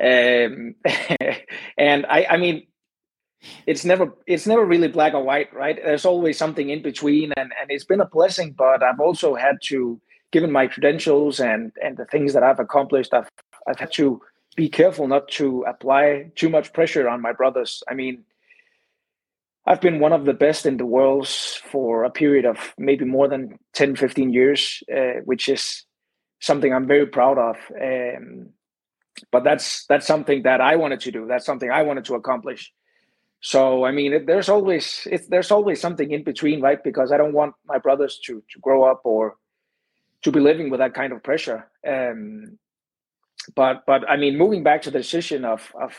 [0.00, 0.74] Um,
[1.78, 2.66] and I, I mean,
[3.66, 5.76] it's never it's never really black or white, right?
[5.82, 8.54] There's always something in between, and and it's been a blessing.
[8.56, 10.00] But I've also had to,
[10.32, 13.28] given my credentials and and the things that I've accomplished, I've
[13.66, 14.20] I've had to
[14.56, 17.82] be careful not to apply too much pressure on my brothers.
[17.88, 18.24] I mean,
[19.66, 23.28] I've been one of the best in the world for a period of maybe more
[23.28, 25.86] than 10, 15 years, uh, which is
[26.40, 27.56] something I'm very proud of.
[27.80, 28.50] Um,
[29.30, 31.26] but that's that's something that I wanted to do.
[31.26, 32.72] That's something I wanted to accomplish.
[33.40, 36.82] So I mean, it, there's always there's always something in between, right?
[36.82, 39.36] Because I don't want my brothers to to grow up or
[40.22, 41.68] to be living with that kind of pressure.
[41.86, 42.58] Um,
[43.56, 45.94] but but I mean, moving back to the decision of of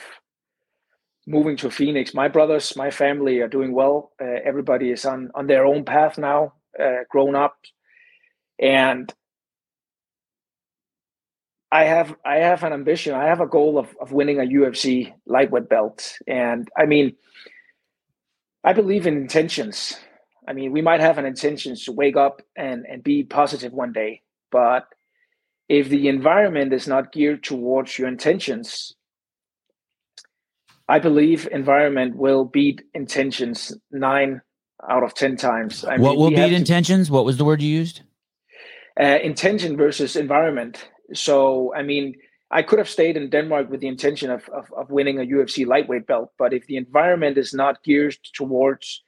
[1.28, 4.12] moving to Phoenix, my brothers, my family are doing well.
[4.22, 7.58] Uh, everybody is on on their own path now, uh, grown up,
[8.60, 9.14] and
[11.72, 13.14] I have I have an ambition.
[13.14, 17.16] I have a goal of of winning a UFC lightweight belt, and I mean,
[18.64, 19.98] I believe in intentions.
[20.48, 23.94] I mean, we might have an intention to wake up and and be positive one
[23.94, 24.88] day, but
[25.70, 28.96] if the environment is not geared towards your intentions,
[30.88, 34.42] I believe environment will beat intentions nine
[34.90, 35.86] out of ten times.
[35.86, 37.08] I what mean, will beat intentions?
[37.08, 38.02] To, what was the word you used?
[39.00, 42.16] Uh, intention versus environment so, I mean,
[42.52, 45.66] I could have stayed in Denmark with the intention of, of, of winning a UFC
[45.66, 49.03] lightweight belt, but if the environment is not geared towards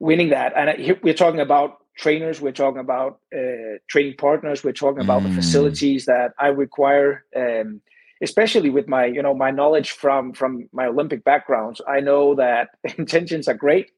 [0.00, 5.02] winning that, and we're talking about trainers, we're talking about uh, training partners, we're talking
[5.02, 5.28] about mm.
[5.28, 7.24] the facilities that I require.
[7.36, 7.82] Um,
[8.22, 12.68] especially with my you know my knowledge from from my olympic backgrounds i know that
[12.98, 13.90] intentions are great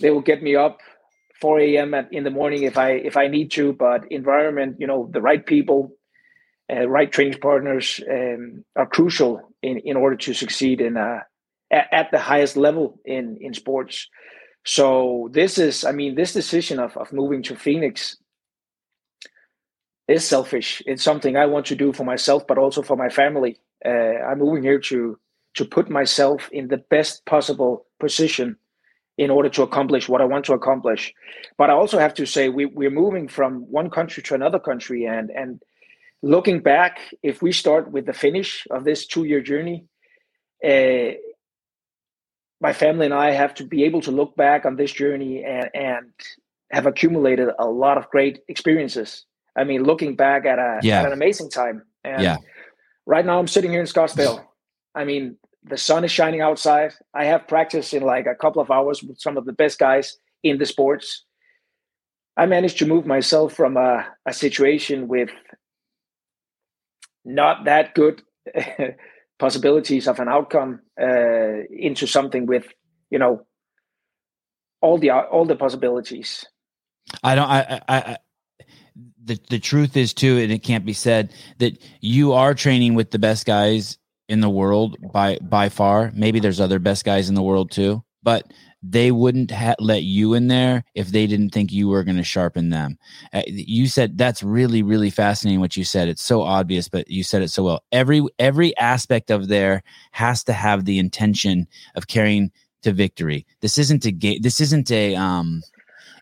[0.00, 0.80] they will get me up
[1.40, 4.86] 4 a.m at, in the morning if i if i need to but environment you
[4.86, 5.92] know the right people
[6.72, 11.20] uh, right training partners um, are crucial in, in order to succeed in uh,
[11.70, 14.08] at, at the highest level in in sports
[14.64, 18.16] so this is i mean this decision of, of moving to phoenix
[20.06, 20.82] is selfish.
[20.86, 23.58] It's something i want to do for myself but also for my family.
[23.84, 25.18] Uh, i'm moving here to
[25.54, 28.56] to put myself in the best possible position
[29.16, 31.14] in order to accomplish what i want to accomplish.
[31.56, 35.06] But i also have to say we, we're moving from one country to another country
[35.06, 35.62] and and
[36.24, 39.84] looking back, if we start with the finish of this two year journey,
[40.64, 41.12] uh,
[42.64, 45.68] my family and I have to be able to look back on this journey and,
[45.74, 46.06] and
[46.70, 49.26] have accumulated a lot of great experiences.
[49.54, 51.00] I mean, looking back at, a, yeah.
[51.00, 51.82] at an amazing time.
[52.04, 52.38] And yeah.
[53.04, 54.46] right now I'm sitting here in Scottsdale.
[54.94, 56.94] I mean, the sun is shining outside.
[57.12, 60.16] I have practice in like a couple of hours with some of the best guys
[60.42, 61.26] in the sports.
[62.38, 65.28] I managed to move myself from a, a situation with
[67.26, 68.22] not that good
[69.38, 72.66] possibilities of an outcome uh, into something with
[73.10, 73.46] you know
[74.80, 76.44] all the all the possibilities.
[77.22, 78.16] I don't i i, I
[79.24, 83.10] the, the truth is too and it can't be said that you are training with
[83.10, 86.12] the best guys in the world by by far.
[86.14, 88.50] Maybe there's other best guys in the world too but
[88.86, 92.24] they wouldn't ha- let you in there if they didn't think you were going to
[92.24, 92.98] sharpen them.
[93.32, 96.08] Uh, you said that's really really fascinating what you said.
[96.08, 97.84] It's so obvious, but you said it so well.
[97.92, 102.50] Every every aspect of there has to have the intention of carrying
[102.82, 103.46] to victory.
[103.60, 104.42] This isn't a game.
[104.42, 105.62] This isn't a um,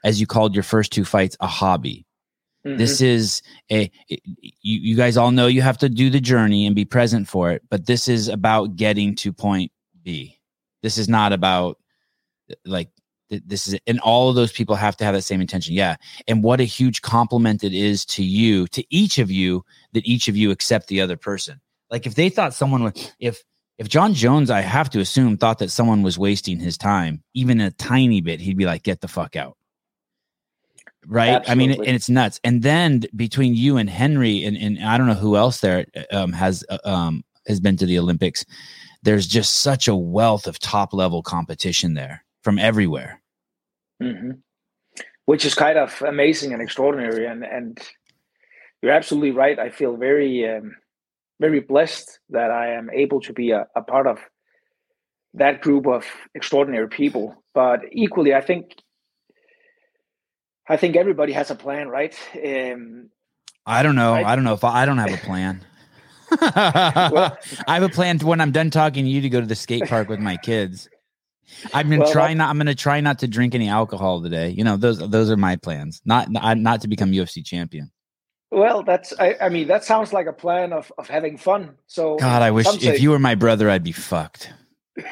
[0.04, 2.06] as you called your first two fights, a hobby.
[2.64, 2.78] Mm-hmm.
[2.78, 4.20] This is a you,
[4.62, 7.62] you guys all know you have to do the journey and be present for it,
[7.70, 9.72] but this is about getting to point
[10.04, 10.38] B.
[10.82, 11.78] This is not about
[12.64, 12.88] like
[13.44, 13.82] this is it.
[13.86, 15.96] and all of those people have to have that same intention yeah.
[16.28, 20.28] And what a huge compliment it is to you to each of you that each
[20.28, 21.60] of you accept the other person.
[21.90, 23.42] Like if they thought someone would if
[23.78, 27.60] if jon jones i have to assume thought that someone was wasting his time even
[27.60, 29.56] a tiny bit he'd be like get the fuck out.
[31.06, 31.30] Right?
[31.30, 31.52] Absolutely.
[31.52, 32.38] i mean and it's nuts.
[32.44, 36.32] And then between you and henry and, and i don't know who else there um,
[36.32, 38.44] has uh, um, has been to the olympics
[39.02, 43.20] there's just such a wealth of top level competition there from everywhere.
[44.02, 44.32] Mm-hmm.
[45.26, 47.26] Which is kind of amazing and extraordinary.
[47.26, 47.78] And, and
[48.82, 49.58] you're absolutely right.
[49.58, 50.74] I feel very, um,
[51.40, 54.18] very blessed that I am able to be a, a part of
[55.34, 57.42] that group of extraordinary people.
[57.54, 58.74] But equally, I think
[60.68, 62.16] I think everybody has a plan, right?
[62.34, 63.10] Um,
[63.66, 64.14] I don't know.
[64.14, 65.64] I, I don't know if I, I don't have a plan.
[66.40, 69.46] well, I have a plan to when I'm done talking to you to go to
[69.46, 70.88] the skate park with my kids.
[71.72, 72.50] I'm gonna well, try not.
[72.50, 74.50] I'm gonna try not to drink any alcohol today.
[74.50, 76.00] You know, those those are my plans.
[76.04, 77.90] Not not to become UFC champion.
[78.50, 79.14] Well, that's.
[79.18, 81.76] I, I mean, that sounds like a plan of of having fun.
[81.86, 84.52] So God, I wish if you were my brother, I'd be fucked.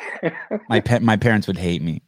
[0.68, 2.02] my pet, my parents would hate me.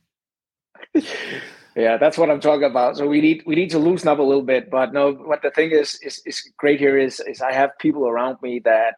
[1.75, 2.99] Yeah, that's what I'm talking about.
[2.99, 4.71] So we need we need to loosen up a little bit.
[4.71, 8.07] But no, what the thing is is is great here is is I have people
[8.07, 8.97] around me that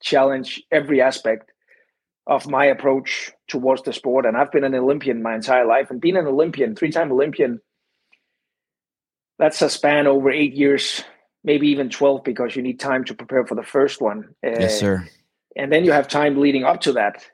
[0.00, 1.50] challenge every aspect
[2.26, 4.26] of my approach towards the sport.
[4.26, 7.60] And I've been an Olympian my entire life, and being an Olympian, three-time Olympian,
[9.38, 11.02] that's a span over eight years,
[11.42, 14.34] maybe even twelve, because you need time to prepare for the first one.
[14.42, 15.08] Yes, uh, sir.
[15.56, 17.24] And then you have time leading up to that.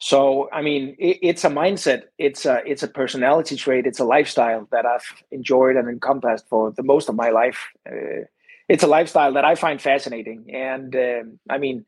[0.00, 2.04] So, I mean, it, it's a mindset.
[2.18, 3.86] It's a it's a personality trait.
[3.86, 7.58] It's a lifestyle that I've enjoyed and encompassed for the most of my life.
[7.88, 8.26] Uh,
[8.68, 11.86] it's a lifestyle that I find fascinating, and uh, I mean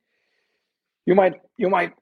[1.06, 1.92] you might you might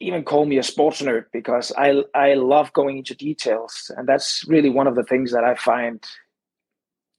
[0.00, 4.44] even call me a sports nerd because I I love going into details, and that's
[4.48, 6.02] really one of the things that I find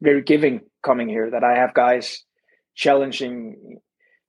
[0.01, 1.29] very giving coming here.
[1.29, 2.23] That I have guys
[2.75, 3.79] challenging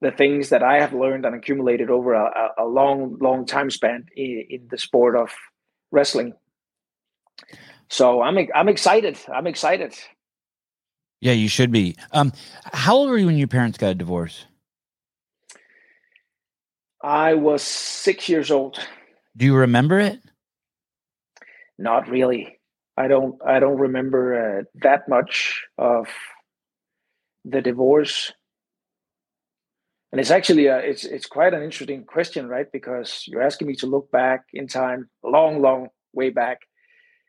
[0.01, 4.07] the things that I have learned and accumulated over a, a long long time span
[4.17, 5.31] in, in the sport of
[5.91, 6.35] wrestling.
[7.89, 9.19] So I'm I'm excited.
[9.33, 9.95] I'm excited.
[11.21, 11.97] Yeah, you should be.
[12.13, 12.33] Um,
[12.73, 14.45] how old were you when your parents got a divorce?
[17.03, 18.79] I was six years old.
[19.37, 20.21] Do you remember it?
[21.79, 22.59] Not really.
[22.97, 23.37] I don't.
[23.47, 26.09] I don't remember uh, that much of
[27.45, 28.33] the divorce.
[30.11, 32.67] and it's actually a, it's it's quite an interesting question, right?
[32.73, 36.63] Because you're asking me to look back in time, long, long way back.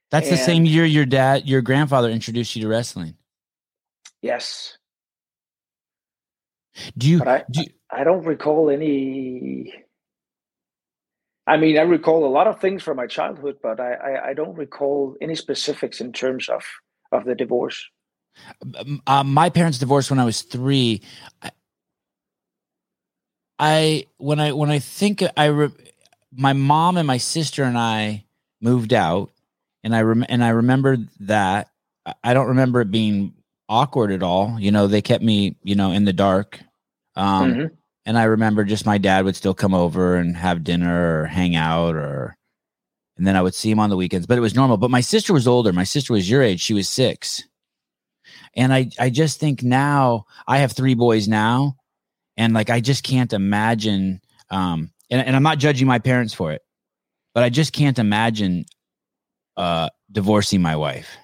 [0.09, 3.13] That's the same year your dad, your grandfather introduced you to wrestling.
[4.23, 4.78] Yes.
[6.97, 7.23] Do you?
[7.23, 9.73] I, do you, I don't recall any.
[11.47, 14.33] I mean, I recall a lot of things from my childhood, but I, I, I
[14.33, 16.63] don't recall any specifics in terms of
[17.11, 17.87] of the divorce.
[19.07, 21.01] Uh, my parents divorced when I was three.
[21.41, 21.51] I,
[23.57, 25.69] I when I when I think I re,
[26.31, 28.25] my mom and my sister and I
[28.61, 29.31] moved out,
[29.83, 31.69] and I rem, and I remember that.
[32.23, 33.33] I don't remember it being
[33.69, 34.59] awkward at all.
[34.59, 36.59] You know, they kept me, you know, in the dark.
[37.15, 37.65] Um, mm-hmm.
[38.05, 41.55] And I remember just my dad would still come over and have dinner or hang
[41.55, 42.35] out, or
[43.17, 44.25] and then I would see him on the weekends.
[44.25, 44.77] But it was normal.
[44.77, 45.71] But my sister was older.
[45.71, 46.59] My sister was your age.
[46.59, 47.43] She was six.
[48.55, 51.75] And I, I just think now I have three boys now,
[52.35, 54.21] and like I just can't imagine.
[54.49, 56.63] Um, and, and I'm not judging my parents for it,
[57.35, 58.65] but I just can't imagine
[59.55, 61.17] uh divorcing my wife.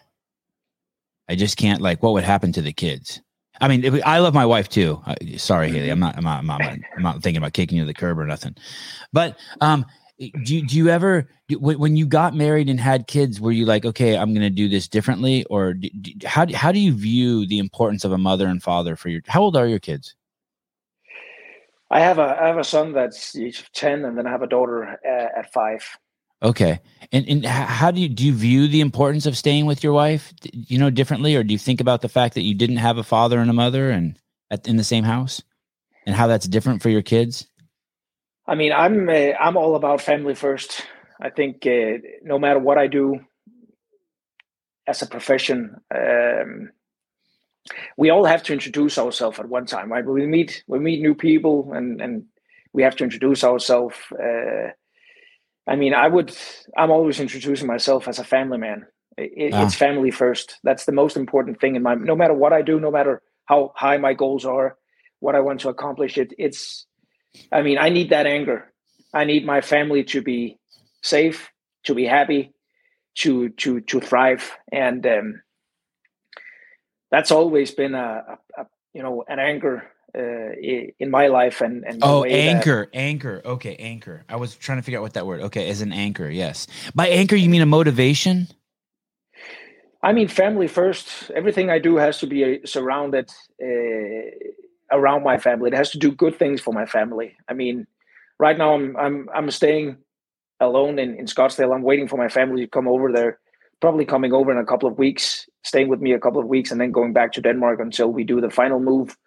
[1.28, 3.22] I just can't like what would happen to the kids.
[3.62, 5.02] I mean, I love my wife too.
[5.38, 5.90] sorry, Haley.
[5.90, 8.20] I'm not, I'm not, I'm not, I'm not thinking about kicking you to the curb
[8.20, 8.56] or nothing.
[9.14, 9.86] But um,
[10.20, 13.86] do you, do you ever when you got married and had kids, were you like,
[13.86, 15.90] okay, I'm going to do this differently, or do,
[16.26, 19.22] how how do you view the importance of a mother and father for your?
[19.28, 20.16] How old are your kids?
[21.92, 23.36] I have a I have a son that's
[23.74, 25.86] ten, and then I have a daughter uh, at five.
[26.44, 26.80] Okay.
[27.12, 30.34] And and how do you do you view the importance of staying with your wife,
[30.44, 33.04] you know, differently or do you think about the fact that you didn't have a
[33.04, 34.18] father and a mother and
[34.52, 35.42] at, in the same house
[36.06, 37.48] and how that's different for your kids?
[38.48, 40.86] I mean, I'm uh, I'm all about family first.
[41.20, 43.20] I think uh, no matter what I do
[44.88, 46.72] as a profession, um,
[47.98, 50.06] we all have to introduce ourselves at one time, right?
[50.06, 52.26] We meet we meet new people and and
[52.74, 54.72] we have to introduce ourselves uh,
[55.68, 56.36] I mean, I would.
[56.78, 58.86] I'm always introducing myself as a family man.
[59.18, 59.66] It, ah.
[59.66, 60.58] It's family first.
[60.64, 61.96] That's the most important thing in my.
[61.96, 64.78] No matter what I do, no matter how high my goals are,
[65.20, 66.86] what I want to accomplish, it it's.
[67.52, 68.72] I mean, I need that anger.
[69.14, 70.60] I need my family to be
[71.02, 71.50] safe,
[71.86, 72.54] to be happy,
[73.16, 75.42] to to to thrive, and um,
[77.12, 82.00] that's always been a, a, a you know an anger in my life and, and
[82.02, 82.98] oh anchor that...
[82.98, 83.42] anchor.
[83.46, 84.24] Okay anchor.
[84.30, 85.42] I was trying to figure out what that word.
[85.42, 86.68] Okay as an anchor yes.
[86.94, 88.48] By anchor you mean a motivation?
[90.02, 91.32] I mean family first.
[91.32, 94.30] Everything i do has to be uh, surrounded uh,
[94.92, 95.70] around my family.
[95.70, 97.36] It has to do good things for my family.
[97.48, 97.88] I mean
[98.38, 99.98] right now i'm i'm i'm staying
[100.60, 101.74] alone in, in scottsdale.
[101.76, 103.40] I'm waiting for my family to come over there.
[103.82, 106.72] Probably coming over in a couple of weeks staying with me a couple of weeks
[106.72, 109.18] and then going back to denmark until we do the final move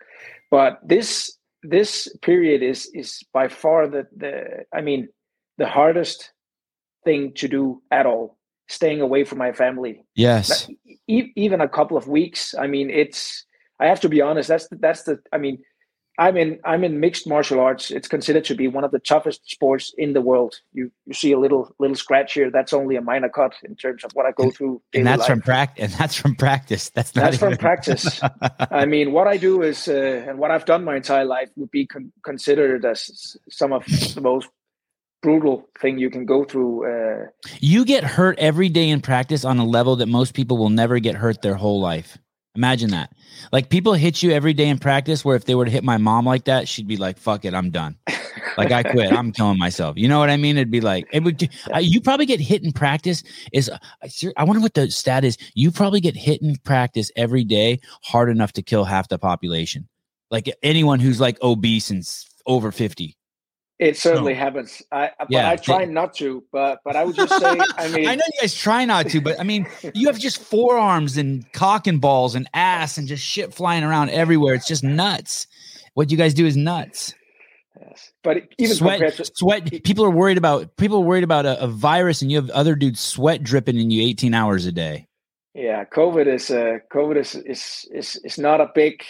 [0.51, 5.09] but this this period is is by far the the I mean
[5.59, 6.33] the hardest
[7.05, 8.37] thing to do at all.
[8.69, 10.05] Staying away from my family.
[10.15, 10.69] Yes.
[11.07, 12.55] even a couple of weeks.
[12.55, 13.47] I mean, it's.
[13.81, 14.49] I have to be honest.
[14.49, 15.19] That's the, that's the.
[15.33, 15.59] I mean,
[16.19, 17.93] I'm in I'm in mixed martial arts.
[17.93, 20.57] It's considered to be one of the toughest sports in the world.
[20.73, 22.51] You you see a little little scratch here.
[22.51, 24.83] That's only a minor cut in terms of what I go and, through.
[24.93, 25.29] And that's life.
[25.29, 25.85] from practice.
[25.85, 26.91] And that's from practice.
[26.99, 27.51] That's not that's even...
[27.51, 28.21] from practice.
[28.73, 31.71] I mean, what I do is, uh, and what I've done my entire life would
[31.71, 34.49] be con- considered as some of the most
[35.23, 36.87] brutal thing you can go through.
[36.87, 37.27] Uh,
[37.61, 40.99] you get hurt every day in practice on a level that most people will never
[40.99, 42.19] get hurt their whole life.
[42.59, 43.13] Imagine that.
[43.53, 45.97] Like people hit you every day in practice where if they were to hit my
[45.97, 47.97] mom like that, she'd be like, fuck it, I'm done.
[48.57, 49.13] Like I quit.
[49.13, 49.97] I'm killing myself.
[49.97, 50.57] You know what I mean?
[50.57, 51.49] It'd be like, it would,
[51.81, 53.79] you probably get hit in practice is, uh,
[54.37, 55.39] I wonder what the stat is.
[55.55, 59.89] You probably get hit in practice every day hard enough to kill half the population.
[60.33, 62.03] Like anyone who's like obese and
[62.45, 63.17] over 50
[63.79, 64.41] it certainly no.
[64.41, 64.83] happens.
[64.91, 68.09] I but yeah, I try not to, but but I would just say I mean
[68.09, 71.51] I know you guys try not to, but I mean you have just forearms and
[71.53, 74.55] cock and balls and ass and just shit flying around everywhere.
[74.55, 75.47] It's just nuts.
[75.95, 77.15] What you guys do is nuts.
[77.81, 78.13] Yes.
[78.25, 79.85] But even sweat, to, sweat.
[79.85, 82.75] People are worried about people are worried about a, a, virus, and you have other
[82.75, 85.07] dudes sweat dripping in you 18 hours a day.
[85.55, 89.03] Yeah, COVID is uh, COVID is is is is not a big.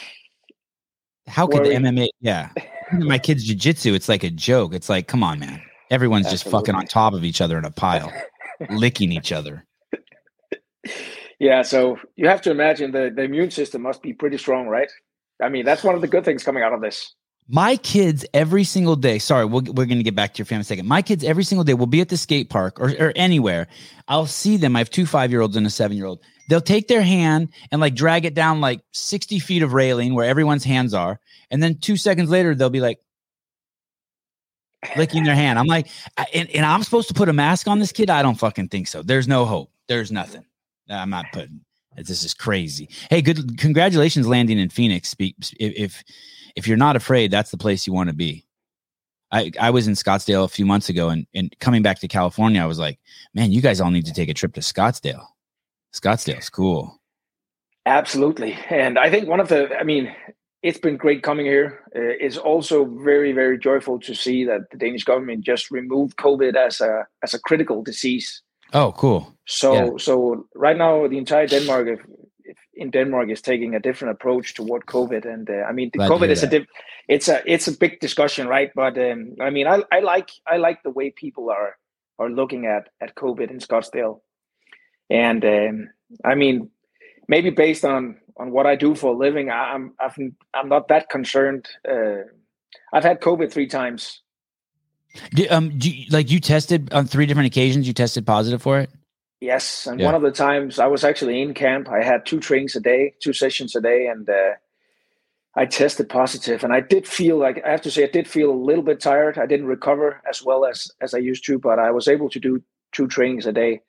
[1.26, 1.74] How could worry.
[1.74, 2.08] MMA?
[2.20, 2.50] Yeah,
[2.92, 4.74] my kids' jujitsu, it's like a joke.
[4.74, 5.62] It's like, come on, man.
[5.90, 6.44] Everyone's Absolutely.
[6.44, 8.12] just fucking on top of each other in a pile,
[8.70, 9.64] licking each other.
[11.38, 14.90] Yeah, so you have to imagine the, the immune system must be pretty strong, right?
[15.40, 17.14] I mean, that's one of the good things coming out of this.
[17.50, 19.18] My kids every single day.
[19.18, 20.86] Sorry, we we are going to get back to your family second.
[20.86, 23.68] My kids every single day will be at the skate park or, or anywhere.
[24.06, 24.76] I'll see them.
[24.76, 26.20] I have two five year olds and a seven year old.
[26.50, 30.26] They'll take their hand and like drag it down like 60 feet of railing where
[30.26, 31.20] everyone's hands are.
[31.50, 32.98] And then two seconds later, they'll be like,
[34.96, 35.58] licking their hand.
[35.58, 35.88] I'm like,
[36.32, 38.10] and, and I'm supposed to put a mask on this kid?
[38.10, 39.02] I don't fucking think so.
[39.02, 39.72] There's no hope.
[39.88, 40.44] There's nothing.
[40.88, 41.60] I'm not putting.
[41.96, 42.88] This is crazy.
[43.10, 43.58] Hey, good.
[43.58, 45.16] Congratulations landing in Phoenix.
[45.18, 46.04] If if,
[46.54, 48.46] if you're not afraid, that's the place you want to be.
[49.30, 52.62] I, I was in Scottsdale a few months ago and, and coming back to California,
[52.62, 52.98] I was like,
[53.34, 55.26] man, you guys all need to take a trip to Scottsdale.
[55.92, 56.98] Scottsdale's cool.
[57.84, 58.58] Absolutely.
[58.70, 60.14] And I think one of the, I mean,
[60.62, 61.84] it's been great coming here.
[61.94, 66.56] Uh, it's also very, very joyful to see that the Danish government just removed COVID
[66.56, 68.42] as a as a critical disease.
[68.74, 69.34] Oh, cool.
[69.46, 69.90] So, yeah.
[69.98, 72.00] so right now, the entire Denmark, if,
[72.44, 75.24] if in Denmark, is taking a different approach toward COVID.
[75.24, 76.52] And uh, I mean, the COVID is that.
[76.52, 76.66] a diff,
[77.08, 78.70] it's a it's a big discussion, right?
[78.74, 81.76] But um, I mean, I, I like I like the way people are
[82.18, 84.20] are looking at at COVID in Scottsdale,
[85.08, 85.90] and um,
[86.24, 86.70] I mean,
[87.28, 90.16] maybe based on on what I do for a living, I'm I've,
[90.54, 91.68] I'm not that concerned.
[91.88, 92.24] Uh,
[92.92, 94.22] I've had COVID three times.
[95.34, 97.86] Do, um, do you, like you tested on three different occasions?
[97.86, 98.90] You tested positive for it.
[99.40, 100.06] Yes, and yeah.
[100.06, 101.88] one of the times I was actually in camp.
[101.88, 104.54] I had two trainings a day, two sessions a day, and uh,
[105.54, 106.64] I tested positive.
[106.64, 109.00] And I did feel like I have to say I did feel a little bit
[109.00, 109.38] tired.
[109.38, 112.40] I didn't recover as well as as I used to, but I was able to
[112.40, 112.62] do
[112.92, 113.80] two trainings a day.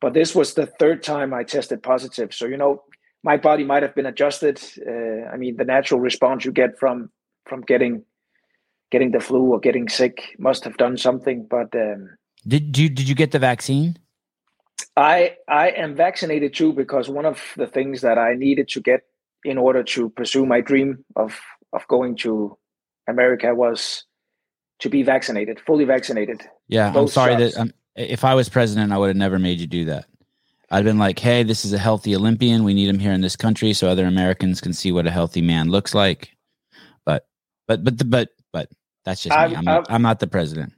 [0.00, 2.34] But this was the third time I tested positive.
[2.34, 2.82] So you know,
[3.22, 4.60] my body might have been adjusted.
[4.86, 7.10] Uh, I mean, the natural response you get from
[7.46, 8.04] from getting
[8.90, 11.46] getting the flu or getting sick must have done something.
[11.48, 12.10] But um,
[12.46, 13.98] did you did you get the vaccine?
[14.96, 19.02] I I am vaccinated too because one of the things that I needed to get
[19.44, 21.38] in order to pursue my dream of
[21.72, 22.56] of going to
[23.08, 24.04] America was
[24.80, 26.42] to be vaccinated, fully vaccinated.
[26.68, 27.54] Yeah, I'm sorry shots.
[27.54, 30.06] that um, if I was president, I would have never made you do that.
[30.70, 32.64] I'd been like, hey, this is a healthy Olympian.
[32.64, 35.40] We need him here in this country so other Americans can see what a healthy
[35.40, 36.30] man looks like.
[37.04, 37.26] But,
[37.68, 38.68] but, but, but, but
[39.04, 39.56] that's just I'm, me.
[39.56, 40.72] I'm, not, I'm not the president.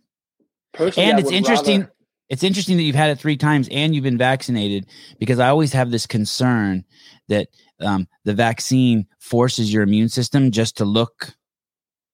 [0.78, 1.80] And it's interesting.
[1.80, 1.92] Rather...
[2.28, 4.86] It's interesting that you've had it three times and you've been vaccinated
[5.18, 6.84] because I always have this concern
[7.28, 7.48] that
[7.80, 11.32] um, the vaccine forces your immune system just to look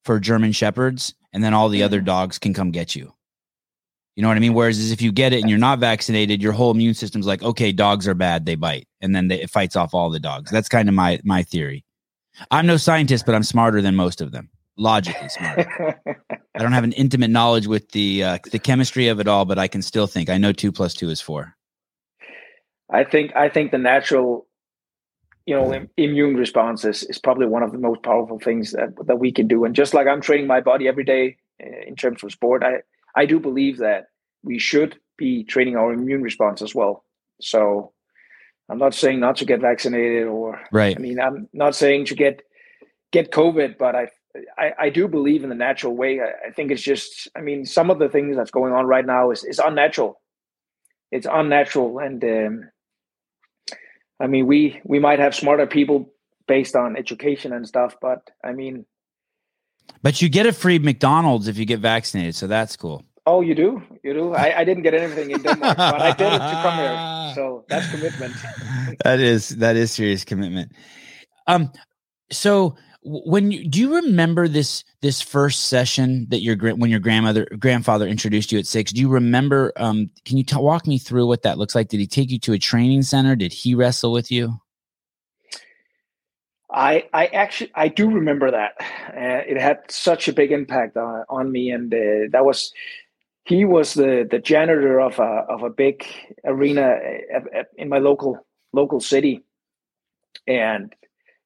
[0.04, 2.04] for German shepherds, and then all the other mm.
[2.04, 3.12] dogs can come get you.
[4.16, 4.54] You know what I mean?
[4.54, 7.72] Whereas if you get it and you're not vaccinated, your whole immune system's like, okay,
[7.72, 10.50] dogs are bad, they bite, and then they, it fights off all the dogs.
[10.50, 11.84] That's kind of my my theory.
[12.50, 16.00] I'm no scientist, but I'm smarter than most of them, logically smarter.
[16.54, 19.58] I don't have an intimate knowledge with the uh, the chemistry of it all, but
[19.58, 20.30] I can still think.
[20.30, 21.56] I know two plus two is four.
[22.90, 24.46] I think I think the natural,
[25.46, 29.16] you know, immune response is, is probably one of the most powerful things that that
[29.16, 29.64] we can do.
[29.64, 32.82] And just like I'm training my body every day uh, in terms of sport, I
[33.16, 34.06] I do believe that
[34.42, 37.04] we should be training our immune response as well.
[37.40, 37.92] So
[38.68, 40.96] I'm not saying not to get vaccinated or right.
[40.96, 42.42] I mean, I'm not saying to get
[43.12, 44.08] get COVID, but I
[44.58, 46.20] I, I do believe in the natural way.
[46.20, 49.06] I, I, think it's just I mean, some of the things that's going on right
[49.06, 50.20] now is is unnatural.
[51.12, 52.70] It's unnatural, and um,
[54.20, 56.12] I mean, we we might have smarter people
[56.48, 58.86] based on education and stuff, but I mean,
[60.02, 63.04] but you get a free McDonald's if you get vaccinated, so that's cool.
[63.26, 63.82] Oh, you do?
[64.02, 64.34] You do?
[64.34, 67.32] I, I didn't get anything in Denmark, but I did it to come here.
[67.34, 68.34] So that's commitment.
[69.04, 70.72] that is that is serious commitment.
[71.46, 71.72] Um,
[72.30, 77.46] so when you do you remember this this first session that your when your grandmother
[77.58, 78.92] grandfather introduced you at six?
[78.92, 79.72] Do you remember?
[79.76, 81.88] Um, can you t- walk me through what that looks like?
[81.88, 83.36] Did he take you to a training center?
[83.36, 84.60] Did he wrestle with you?
[86.74, 88.72] I I actually I do remember that.
[88.80, 92.72] Uh, it had such a big impact on, on me, and uh, that was
[93.44, 96.04] he was the the janitor of a of a big
[96.44, 96.98] arena
[97.34, 99.42] uh, in my local local city,
[100.48, 100.92] and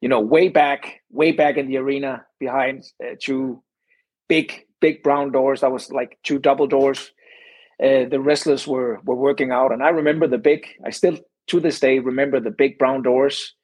[0.01, 3.63] you know way back way back in the arena behind uh, two
[4.29, 7.13] big big brown doors that was like two double doors.
[7.83, 10.67] Uh, the wrestlers were were working out, and I remember the big.
[10.87, 11.19] I still
[11.49, 13.55] to this day remember the big brown doors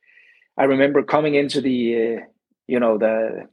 [0.56, 2.20] I remember coming into the, uh,
[2.66, 3.48] you know, the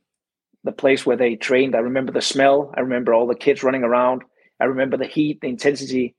[0.64, 1.76] the place where they trained.
[1.76, 2.72] I remember the smell.
[2.78, 4.22] I remember all the kids running around.
[4.60, 6.16] I remember the heat, the intensity.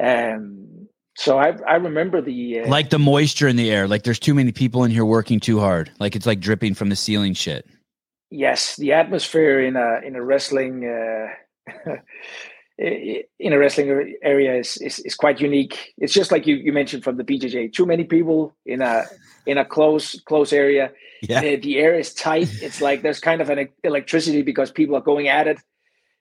[0.00, 3.88] Um, so I I remember the uh, like the moisture in the air.
[3.88, 5.90] Like there's too many people in here working too hard.
[5.98, 7.34] Like it's like dripping from the ceiling.
[7.34, 7.66] Shit.
[8.30, 10.84] Yes, the atmosphere in a in a wrestling.
[10.84, 11.96] Uh,
[12.78, 15.94] in a wrestling area is, is, is quite unique.
[15.98, 17.72] It's just like you, you mentioned from the BJJ.
[17.72, 19.04] Too many people in a
[19.46, 20.92] in a close close area.
[21.22, 21.40] Yeah.
[21.40, 22.50] The, the air is tight.
[22.60, 25.58] It's like there's kind of an electricity because people are going at it.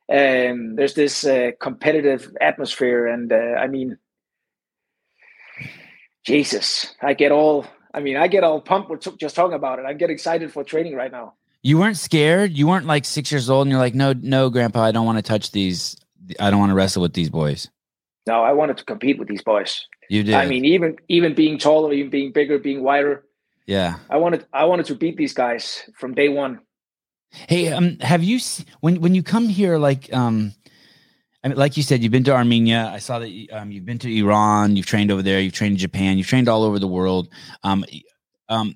[0.07, 3.97] And um, there's this uh, competitive atmosphere, and uh, I mean,
[6.23, 7.65] Jesus, I get all.
[7.91, 8.89] I mean, I get all pumped.
[8.89, 9.85] We're t- just talking about it.
[9.85, 11.33] I get excited for training right now.
[11.63, 12.55] You weren't scared.
[12.55, 15.17] You weren't like six years old, and you're like, no, no, Grandpa, I don't want
[15.17, 15.97] to touch these.
[16.39, 17.69] I don't want to wrestle with these boys.
[18.27, 19.85] No, I wanted to compete with these boys.
[20.09, 20.35] You did.
[20.35, 23.23] I mean, even even being taller, even being bigger, being wider.
[23.65, 23.97] Yeah.
[24.09, 26.59] I wanted I wanted to beat these guys from day one.
[27.31, 28.39] Hey, um, have you
[28.81, 30.53] when when you come here, like, um,
[31.43, 32.89] I mean, like you said, you've been to Armenia.
[32.93, 34.75] I saw that um, you've been to Iran.
[34.75, 35.39] You've trained over there.
[35.39, 36.17] You've trained in Japan.
[36.17, 37.29] You've trained all over the world.
[37.63, 37.83] Um,
[38.47, 38.75] um,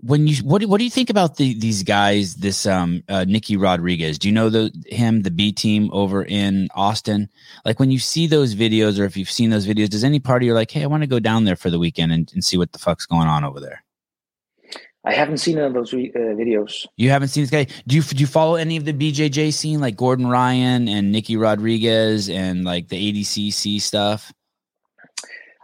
[0.00, 2.36] when you what what do you think about the these guys?
[2.36, 4.18] This um uh, Nicky Rodriguez.
[4.18, 7.28] Do you know the him the B team over in Austin?
[7.64, 10.46] Like when you see those videos, or if you've seen those videos, does any party
[10.46, 12.56] you're like, hey, I want to go down there for the weekend and, and see
[12.56, 13.84] what the fuck's going on over there?
[15.04, 16.86] I haven't seen any of those uh, videos.
[16.96, 17.66] You haven't seen this guy?
[17.86, 21.36] Do you do you follow any of the BJJ scene, like Gordon Ryan and Nicky
[21.36, 24.32] Rodriguez and like the ADCC stuff?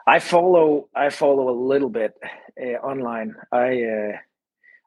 [0.07, 2.14] I follow I follow a little bit
[2.82, 3.34] online.
[3.52, 4.12] I uh,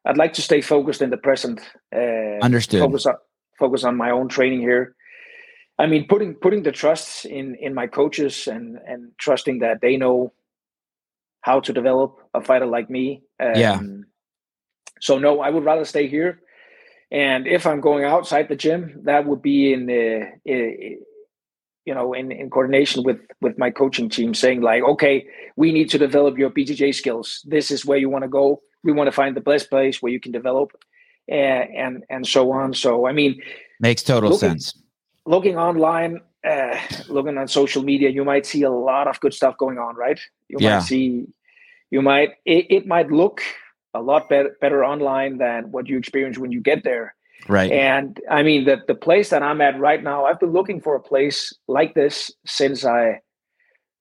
[0.05, 1.61] I'd like to stay focused in the present.
[1.95, 2.81] Uh, Understood.
[2.81, 3.15] Focus on
[3.57, 4.95] focus on my own training here.
[5.77, 9.97] I mean, putting putting the trust in in my coaches and and trusting that they
[9.97, 10.33] know
[11.41, 13.23] how to develop a fighter like me.
[13.39, 13.79] Um, yeah.
[15.01, 16.41] So no, I would rather stay here.
[17.11, 20.27] And if I'm going outside the gym, that would be in the
[21.85, 25.25] you know in, in coordination with with my coaching team saying like okay
[25.55, 27.43] we need to develop your bjj skills.
[27.45, 28.61] This is where you want to go.
[28.83, 30.71] We want to find the best place where you can develop
[31.27, 32.73] and and, and so on.
[32.73, 33.41] So i mean
[33.79, 34.73] makes total looking, sense.
[35.25, 36.77] looking online uh,
[37.09, 40.19] looking on social media you might see a lot of good stuff going on right?
[40.47, 40.77] You yeah.
[40.77, 41.27] might see
[41.91, 43.41] you might it, it might look
[43.93, 47.15] a lot better better online than what you experience when you get there
[47.47, 47.71] Right.
[47.71, 50.95] And I mean the the place that I'm at right now, I've been looking for
[50.95, 53.21] a place like this since I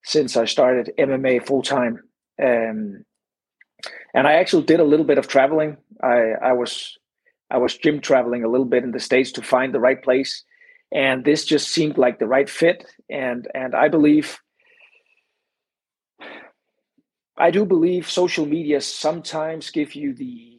[0.04, 2.02] since I started MMA full time.
[2.42, 3.04] Um,
[4.14, 5.76] and I actually did a little bit of traveling.
[6.02, 6.98] I I was
[7.50, 10.44] I was gym traveling a little bit in the states to find the right place,
[10.92, 12.84] and this just seemed like the right fit.
[13.08, 14.40] And and I believe
[17.36, 20.57] I do believe social media sometimes give you the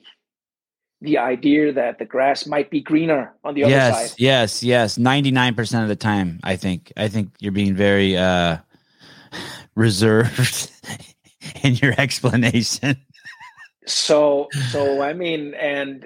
[1.02, 4.16] the idea that the grass might be greener on the yes, other side.
[4.18, 4.98] Yes, yes, yes.
[4.98, 6.92] Ninety nine percent of the time, I think.
[6.98, 8.58] I think you're being very uh,
[9.76, 10.72] reserved
[11.64, 12.98] in your explanation.
[13.86, 16.06] So, so I mean, and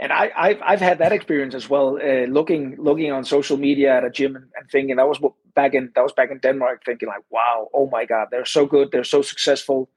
[0.00, 2.00] and I, I've I've had that experience as well.
[2.02, 5.20] Uh, looking looking on social media at a gym and, and thinking that was
[5.54, 8.66] back in that was back in Denmark, thinking like, wow, oh my god, they're so
[8.66, 9.88] good, they're so successful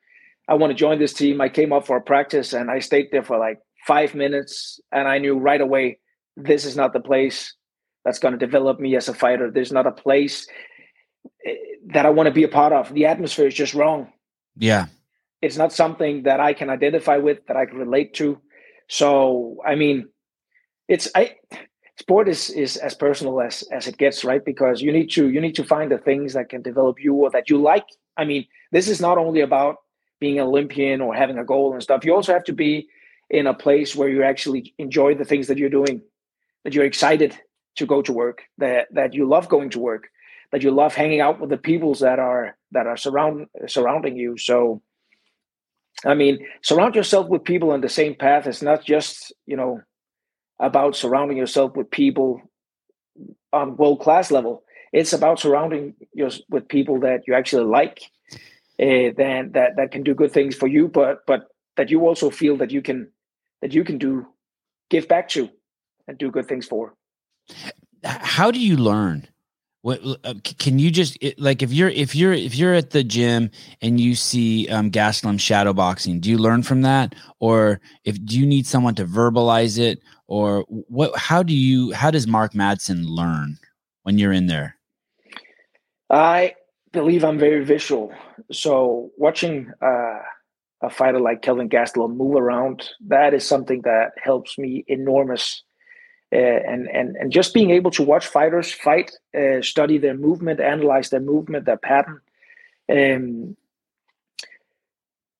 [0.47, 1.41] I want to join this team.
[1.41, 5.07] I came up for a practice and I stayed there for like five minutes and
[5.07, 5.99] I knew right away
[6.35, 7.53] this is not the place
[8.03, 9.49] that's going to develop me as a fighter.
[9.49, 10.47] There's not a place
[11.45, 11.55] eh,
[11.93, 12.93] that I want to be a part of.
[12.93, 14.11] The atmosphere is just wrong.
[14.57, 14.87] Yeah.
[15.41, 18.39] It's not something that I can identify with, that I can relate to.
[18.89, 20.07] So, I mean,
[20.87, 21.35] it's I
[21.97, 24.43] sport is is as personal as as it gets, right?
[24.43, 27.29] Because you need to you need to find the things that can develop you or
[27.31, 27.85] that you like.
[28.17, 29.77] I mean, this is not only about
[30.23, 32.05] being an Olympian or having a goal and stuff.
[32.05, 32.87] You also have to be
[33.29, 36.01] in a place where you actually enjoy the things that you're doing,
[36.63, 37.31] that you're excited
[37.75, 40.03] to go to work, that that you love going to work,
[40.51, 44.37] that you love hanging out with the peoples that are that are surround surrounding you.
[44.37, 44.81] So
[46.05, 48.47] I mean, surround yourself with people on the same path.
[48.47, 49.81] It's not just, you know,
[50.69, 52.29] about surrounding yourself with people
[53.51, 54.63] on world class level.
[54.93, 57.99] It's about surrounding yourself with people that you actually like
[58.79, 61.47] uh, then that that can do good things for you, but but
[61.77, 63.09] that you also feel that you can
[63.61, 64.25] that you can do
[64.89, 65.49] give back to
[66.07, 66.95] and do good things for.
[68.03, 69.27] How do you learn?
[69.83, 73.51] What uh, can you just like if you're if you're if you're at the gym
[73.81, 78.39] and you see um, Gastelum shadow boxing, do you learn from that, or if do
[78.39, 81.15] you need someone to verbalize it, or what?
[81.17, 81.91] How do you?
[81.91, 83.57] How does Mark Madsen learn
[84.03, 84.77] when you're in there?
[86.09, 86.55] I
[86.93, 88.13] believe I'm very visual.
[88.51, 90.19] So watching uh,
[90.81, 95.63] a fighter like Kelvin Gastelum move around, that is something that helps me enormous.
[96.31, 100.59] Uh, and and and just being able to watch fighters fight, uh, study their movement,
[100.59, 102.21] analyze their movement, their pattern,
[102.89, 103.55] um,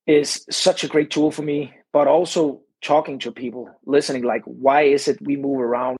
[0.05, 1.73] is such a great tool for me.
[1.93, 5.97] But also talking to people, listening, like why is it we move around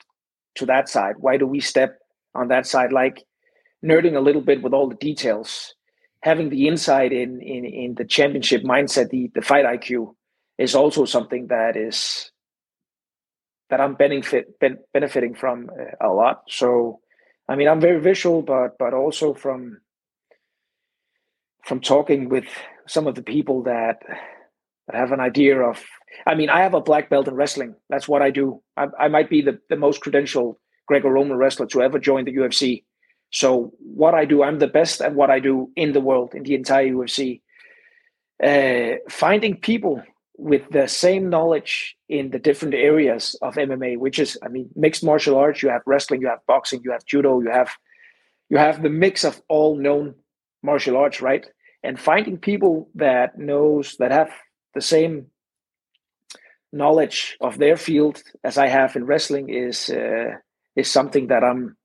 [0.55, 1.15] to that side?
[1.17, 1.99] Why do we step
[2.35, 2.91] on that side?
[2.93, 3.23] Like
[3.83, 5.75] nerding a little bit with all the details,
[6.21, 10.15] having the insight in in, in the championship mindset, the the fight IQ,
[10.57, 12.31] is also something that is
[13.69, 16.43] that I'm benefit ben, benefiting from uh, a lot.
[16.47, 16.99] So,
[17.49, 19.81] I mean, I'm very visual, but but also from
[21.65, 22.45] from talking with
[22.87, 23.99] some of the people that
[24.87, 25.83] that have an idea of.
[26.27, 27.75] I mean, I have a black belt in wrestling.
[27.89, 28.61] That's what I do.
[28.77, 30.55] I, I might be the, the most credentialed
[30.87, 32.83] Greco-Roman wrestler to ever join the UFC.
[33.33, 36.43] So what I do, I'm the best at what I do in the world, in
[36.43, 37.41] the entire UFC.
[38.41, 40.03] Uh, finding people
[40.37, 45.03] with the same knowledge in the different areas of MMA, which is, I mean, mixed
[45.03, 45.63] martial arts.
[45.63, 47.71] You have wrestling, you have boxing, you have judo, you have
[48.49, 50.13] you have the mix of all known
[50.61, 51.47] martial arts, right?
[51.81, 54.31] And finding people that knows that have
[54.75, 55.27] the same
[56.71, 60.33] knowledge of their field as I have in wrestling is uh,
[60.75, 61.77] is something that I'm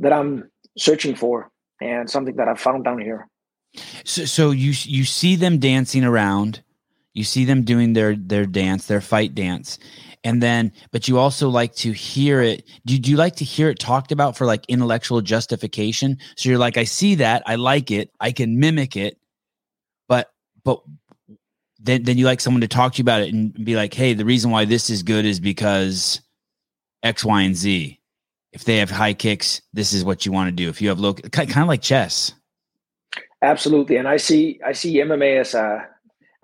[0.00, 3.28] that I'm searching for and something that I've found down here.
[4.04, 6.62] So, so you you see them dancing around
[7.12, 9.78] you see them doing their their dance, their fight dance.
[10.22, 12.68] And then but you also like to hear it.
[12.84, 16.18] Do, do you like to hear it talked about for like intellectual justification?
[16.36, 19.18] So you're like, I see that, I like it, I can mimic it,
[20.08, 20.30] but
[20.62, 20.82] but
[21.80, 24.14] then then you like someone to talk to you about it and be like, hey,
[24.14, 26.20] the reason why this is good is because
[27.02, 27.99] X, Y, and Z.
[28.52, 30.68] If they have high kicks, this is what you want to do.
[30.68, 32.32] If you have low, kind of like chess.
[33.42, 35.86] Absolutely, and I see I see MMA as a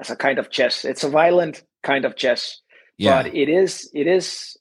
[0.00, 0.84] as a kind of chess.
[0.84, 2.60] It's a violent kind of chess,
[2.96, 3.22] yeah.
[3.22, 4.56] but it is it is.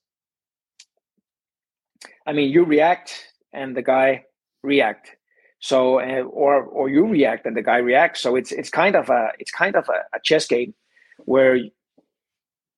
[2.27, 3.13] I mean, you react
[3.53, 4.25] and the guy
[4.63, 5.11] react.
[5.59, 8.21] So, uh, or or you react and the guy reacts.
[8.21, 10.73] So it's it's kind of a it's kind of a, a chess game
[11.19, 11.57] where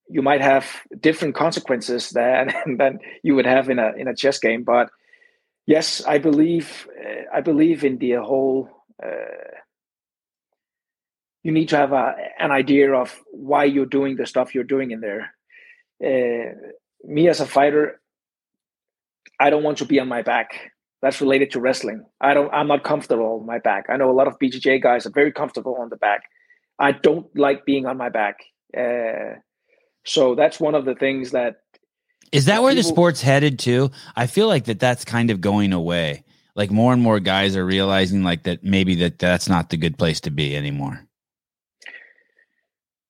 [0.10, 0.66] you might have
[1.00, 4.64] different consequences than than you would have in a in a chess game.
[4.64, 4.90] But
[5.66, 8.70] yes, I believe uh, I believe in the whole.
[9.04, 9.58] Uh,
[11.44, 14.92] you need to have a, an idea of why you're doing the stuff you're doing
[14.92, 15.34] in there.
[16.04, 16.54] Uh,
[17.06, 18.02] me as a fighter,
[19.40, 20.72] I don't want to be on my back.
[21.02, 22.06] That's related to wrestling.
[22.20, 22.52] I don't.
[22.54, 23.86] I'm not comfortable on my back.
[23.90, 26.24] I know a lot of BJJ guys are very comfortable on the back.
[26.80, 28.38] I don't like being on my back.
[28.76, 29.40] Uh,
[30.08, 31.62] so that's one of the things that.
[32.32, 33.92] Is that where the sport's headed to?
[34.16, 36.24] I feel like that that's kind of going away.
[36.56, 39.98] Like more and more guys are realizing like that maybe that that's not the good
[39.98, 41.06] place to be anymore.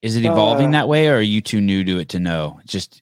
[0.02, 2.60] Is it evolving uh, that way, or are you too new to it to know?
[2.66, 3.02] Just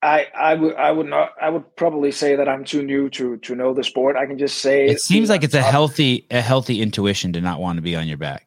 [0.00, 3.36] I I would I would not I would probably say that I'm too new to
[3.38, 4.16] to know the sport.
[4.16, 7.60] I can just say it seems like it's a healthy a healthy intuition to not
[7.60, 8.43] want to be on your back.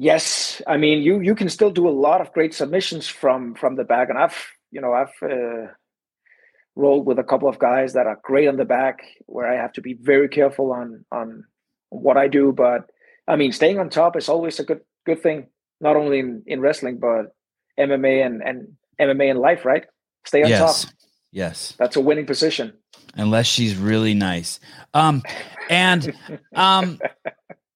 [0.00, 3.74] Yes, I mean you you can still do a lot of great submissions from from
[3.74, 4.38] the back, and I've
[4.70, 5.72] you know I've uh,
[6.76, 9.72] rolled with a couple of guys that are great on the back, where I have
[9.72, 11.44] to be very careful on on
[11.90, 12.52] what I do.
[12.52, 12.88] But
[13.26, 15.48] I mean, staying on top is always a good good thing
[15.80, 17.34] not only in, in wrestling but
[17.78, 18.68] MMA and, and
[19.00, 19.84] MMA in life, right?
[20.24, 20.84] Stay on yes.
[20.84, 20.92] top.
[21.30, 21.74] Yes.
[21.78, 22.72] That's a winning position.
[23.14, 24.60] Unless she's really nice.
[24.94, 25.22] Um
[25.70, 26.14] and
[26.54, 27.00] um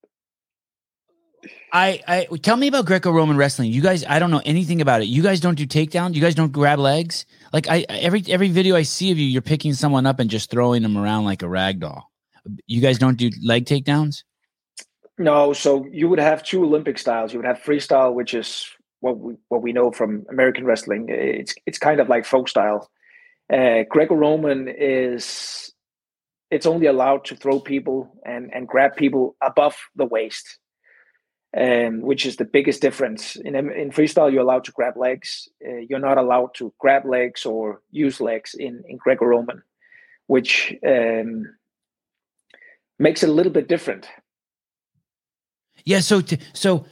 [1.73, 3.73] I I tell me about Greco-Roman wrestling.
[3.73, 5.07] You guys I don't know anything about it.
[5.07, 6.15] You guys don't do takedown?
[6.15, 7.25] You guys don't grab legs?
[7.53, 10.51] Like I every every video I see of you you're picking someone up and just
[10.51, 12.11] throwing them around like a rag doll.
[12.67, 14.25] You guys don't do leg takedowns?
[15.19, 17.33] No, so you would have two Olympic styles.
[17.33, 18.67] You would have freestyle, which is
[19.01, 21.07] what we what we know from American wrestling.
[21.09, 22.91] It's it's kind of like folk style.
[23.53, 25.73] Uh, Greco-Roman is
[26.51, 30.59] it's only allowed to throw people and and grab people above the waist,
[31.57, 33.37] um, which is the biggest difference.
[33.37, 35.49] In in freestyle, you're allowed to grab legs.
[35.67, 39.63] Uh, you're not allowed to grab legs or use legs in in Greco-Roman,
[40.27, 41.55] which um,
[42.99, 44.09] makes it a little bit different.
[45.85, 46.01] Yeah.
[46.01, 46.87] So, t- so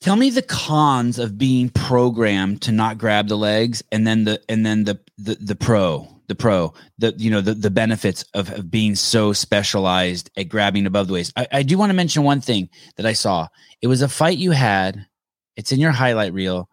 [0.00, 4.40] tell me the cons of being programmed to not grab the legs, and then the
[4.48, 8.50] and then the the, the pro, the pro, the you know the the benefits of,
[8.52, 11.32] of being so specialized at grabbing above the waist.
[11.36, 13.48] I, I do want to mention one thing that I saw.
[13.80, 15.06] It was a fight you had.
[15.56, 16.68] It's in your highlight reel.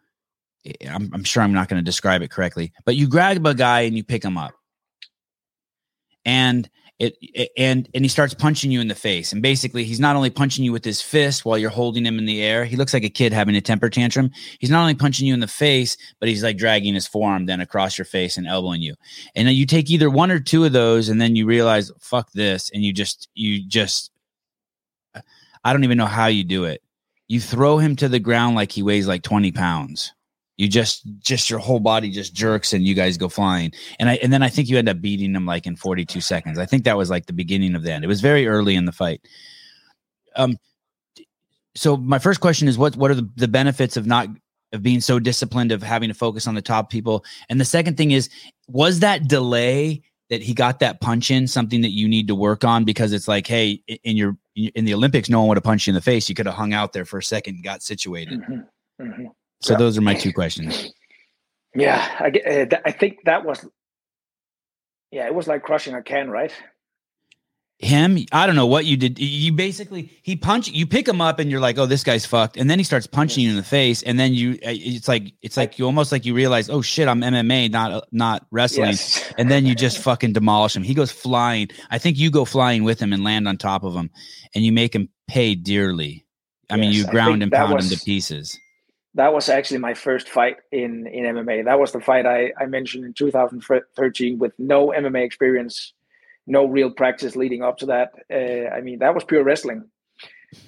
[0.88, 3.82] I'm, I'm sure I'm not going to describe it correctly, but you grab a guy
[3.82, 4.54] and you pick him up,
[6.26, 6.70] and
[7.04, 9.34] it, it, and and he starts punching you in the face.
[9.34, 12.26] And basically he's not only punching you with his fist while you're holding him in
[12.26, 14.32] the air he looks like a kid having a temper tantrum.
[14.60, 17.60] He's not only punching you in the face but he's like dragging his forearm then
[17.60, 18.96] across your face and elbowing you.
[19.36, 22.32] And then you take either one or two of those and then you realize fuck
[22.32, 24.12] this and you just you just
[25.64, 26.82] i don't even know how you do it.
[27.28, 30.14] You throw him to the ground like he weighs like 20 pounds
[30.58, 34.16] you just just your whole body just jerks and you guys go flying and i
[34.16, 36.84] and then i think you end up beating them like in 42 seconds i think
[36.84, 39.22] that was like the beginning of the end it was very early in the fight
[40.36, 40.58] um
[41.76, 44.28] so my first question is what what are the, the benefits of not
[44.72, 47.98] of being so disciplined of having to focus on the top people and the second
[47.98, 48.30] thing is
[48.68, 52.64] was that delay that he got that punch in something that you need to work
[52.64, 55.88] on because it's like hey in your in the Olympics, no one would have punched
[55.88, 56.30] you in the face.
[56.30, 58.42] You could have hung out there for a second, and got situated.
[58.42, 59.04] Mm-hmm.
[59.04, 59.26] Mm-hmm.
[59.64, 59.78] So yeah.
[59.78, 60.94] those are my two questions.
[61.74, 63.66] Yeah, I, uh, I think that was.
[65.12, 66.52] Yeah, it was like crushing a can, right?
[67.84, 71.40] him i don't know what you did you basically he punch you pick him up
[71.40, 73.64] and you're like oh this guy's fucked and then he starts punching you in the
[73.64, 76.82] face and then you uh, it's like it's like you almost like you realize oh
[76.82, 79.34] shit i'm mma not not wrestling yes.
[79.38, 82.84] and then you just fucking demolish him he goes flying i think you go flying
[82.84, 84.10] with him and land on top of him
[84.56, 86.26] and you make him pay dearly
[86.70, 88.58] i yes, mean you ground and pound was, him to pieces
[89.16, 92.66] that was actually my first fight in in mma that was the fight i i
[92.66, 95.94] mentioned in 2013 with no mma experience
[96.46, 98.14] no real practice leading up to that.
[98.32, 99.86] Uh, I mean, that was pure wrestling.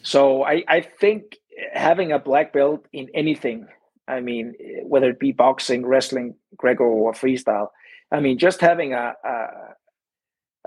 [0.01, 1.37] So I, I think
[1.73, 3.67] having a black belt in anything,
[4.07, 7.69] I mean, whether it be boxing, wrestling, Greco, or freestyle,
[8.11, 9.47] I mean, just having a, a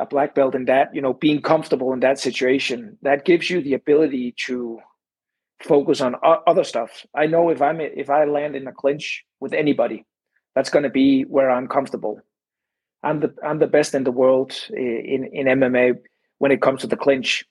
[0.00, 3.60] a black belt in that, you know, being comfortable in that situation, that gives you
[3.60, 4.78] the ability to
[5.62, 7.06] focus on other stuff.
[7.14, 10.04] I know if I'm if I land in a clinch with anybody,
[10.54, 12.20] that's going to be where I'm comfortable.
[13.02, 15.98] I'm the I'm the best in the world in in MMA
[16.38, 17.44] when it comes to the clinch.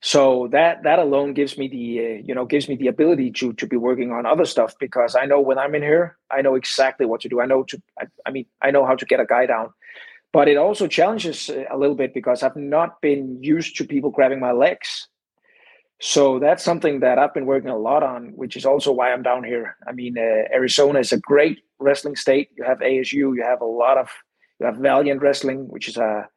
[0.00, 3.52] So that that alone gives me the uh, you know gives me the ability to
[3.52, 6.56] to be working on other stuff because I know when I'm in here I know
[6.56, 7.40] exactly what to do.
[7.40, 9.72] I know to I, I mean I know how to get a guy down,
[10.32, 14.40] but it also challenges a little bit because I've not been used to people grabbing
[14.40, 15.06] my legs.
[16.04, 19.22] So that's something that I've been working a lot on, which is also why I'm
[19.22, 19.76] down here.
[19.86, 22.48] I mean, uh, Arizona is a great wrestling state.
[22.56, 24.10] You have ASU, you have a lot of,
[24.58, 26.28] you have Valiant Wrestling, which is a,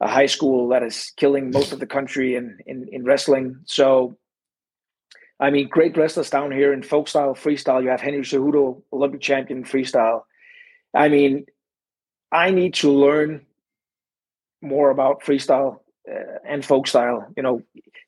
[0.00, 3.56] a high school that is killing most of the country in, in, in wrestling.
[3.64, 4.16] So,
[5.40, 7.82] I mean, great wrestlers down here in folk style, freestyle.
[7.82, 10.22] You have Henry Cejudo, Olympic champion freestyle.
[10.94, 11.46] I mean,
[12.30, 13.46] I need to learn
[14.62, 17.26] more about freestyle uh, and folk style.
[17.36, 17.62] You know,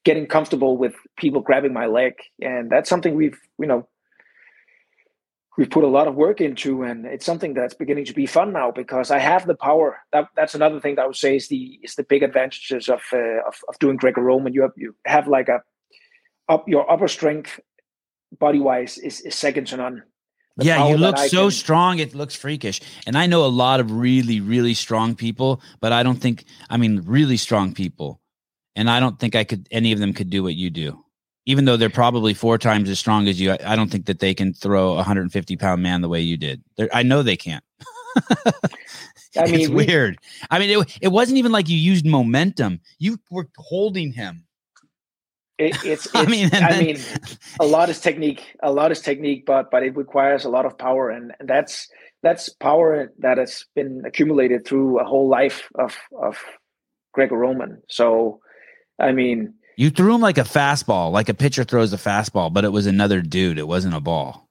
[0.04, 3.88] getting comfortable with people grabbing my leg, and that's something we've you know
[5.56, 8.52] we've put a lot of work into, and it's something that's beginning to be fun
[8.52, 9.98] now because I have the power.
[10.12, 13.02] That that's another thing that I would say is the is the big advantages of
[13.12, 14.52] uh, of, of doing Greco-Roman.
[14.52, 15.62] You have you have like a
[16.48, 17.60] up your upper strength
[18.38, 20.02] body wise is, is second to none.
[20.56, 21.50] The yeah, you look so can...
[21.52, 21.98] strong.
[21.98, 22.80] It looks freakish.
[23.06, 26.76] And I know a lot of really, really strong people, but I don't think, I
[26.76, 28.20] mean, really strong people.
[28.78, 31.04] And I don't think I could, any of them could do what you do.
[31.46, 34.20] Even though they're probably four times as strong as you, I, I don't think that
[34.20, 36.62] they can throw a 150 pound man the way you did.
[36.76, 37.64] They're, I know they can't.
[38.16, 38.52] I
[39.46, 40.18] mean, it's we, weird.
[40.50, 42.80] I mean, it, it wasn't even like you used momentum.
[42.98, 44.44] You were holding him
[45.58, 46.98] it, it's, it's, I mean, I then, mean,
[47.60, 48.54] a lot is technique.
[48.62, 51.88] A lot is technique, but but it requires a lot of power, and, and that's
[52.22, 56.38] that's power that has been accumulated through a whole life of of
[57.12, 57.82] Greco-Roman.
[57.88, 58.40] So,
[58.98, 62.64] I mean, you threw him like a fastball, like a pitcher throws a fastball, but
[62.64, 63.58] it was another dude.
[63.58, 64.48] It wasn't a ball.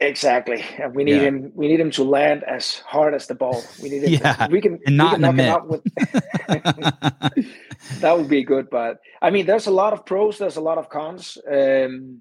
[0.00, 0.64] Exactly.
[0.78, 1.28] And we need yeah.
[1.28, 1.52] him.
[1.54, 3.62] We need him to land as hard as the ball.
[3.82, 4.12] We need him.
[4.14, 4.46] yeah.
[4.46, 4.78] To, we can.
[4.86, 5.66] And not can in the mitt.
[5.66, 5.82] With,
[8.00, 8.68] that would be good.
[8.70, 10.38] But I mean, there's a lot of pros.
[10.38, 11.38] There's a lot of cons.
[11.50, 12.20] Um,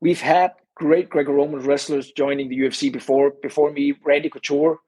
[0.00, 3.34] we've had great Greco-Roman wrestlers joining the UFC before.
[3.42, 4.80] Before me, Randy Couture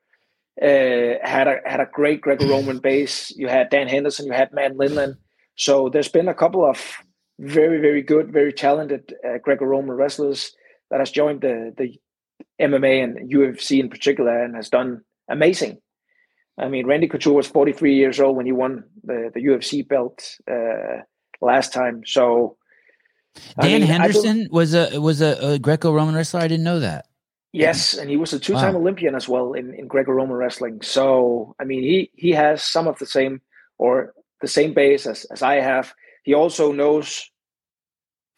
[0.61, 3.31] uh, had a had a great Greco-Roman base.
[3.37, 4.27] You had Dan Henderson.
[4.27, 5.19] You had Matt Lindland.
[5.61, 6.81] So there's been a couple of
[7.39, 10.53] very very good, very talented uh, Greco-Roman wrestlers
[10.91, 12.01] that has joined the the
[12.59, 15.79] MMA and UFC in particular and has done amazing.
[16.59, 20.23] I mean, Randy Couture was 43 years old when he won the, the UFC belt
[20.51, 21.03] uh,
[21.43, 22.03] last time.
[22.07, 22.57] So
[23.35, 26.41] Dan I mean, Henderson was a was a, a Greco-Roman wrestler.
[26.41, 27.05] I didn't know that.
[27.53, 28.81] Yes, and he was a two-time wow.
[28.81, 30.81] Olympian as well in, in Greco-Roman wrestling.
[30.81, 33.43] So I mean, he he has some of the same
[33.77, 35.93] or the same base as, as I have.
[36.25, 37.31] He also knows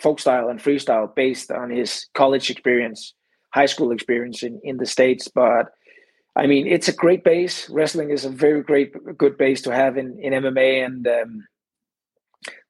[0.00, 3.14] folk style and freestyle based on his college experience,
[3.55, 5.28] high school experience in, in the States.
[5.28, 5.72] But
[6.34, 7.68] I mean, it's a great base.
[7.68, 10.84] Wrestling is a very great, good base to have in, in MMA.
[10.84, 11.46] And um,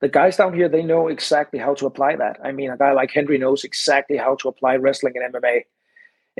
[0.01, 2.39] the guys down here, they know exactly how to apply that.
[2.45, 5.63] I mean, a guy like Henry knows exactly how to apply wrestling in MMA.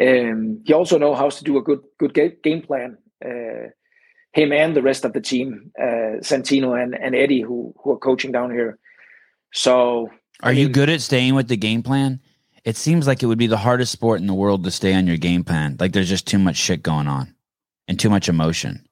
[0.01, 2.99] Um, he also knows how to do a good good game plan.
[3.25, 3.69] Uh,
[4.33, 7.99] him and the rest of the team, uh, Santino and, and Eddie, who who are
[7.99, 8.79] coaching down here.
[9.53, 10.11] So
[10.43, 12.21] are I mean, you good at staying with the game plan?
[12.65, 15.07] It seems like it would be the hardest sport in the world to stay on
[15.07, 15.77] your game plan.
[15.79, 17.35] Like there's just too much shit going on
[17.89, 18.87] and too much emotion.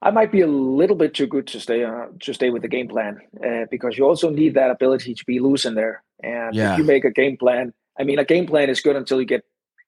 [0.00, 2.68] I might be a little bit too good to stay uh, to stay with the
[2.68, 6.02] game plan uh, because you also need that ability to be loose in there.
[6.22, 6.72] And yeah.
[6.72, 9.26] if you make a game plan, I mean, a game plan is good until you
[9.26, 9.44] get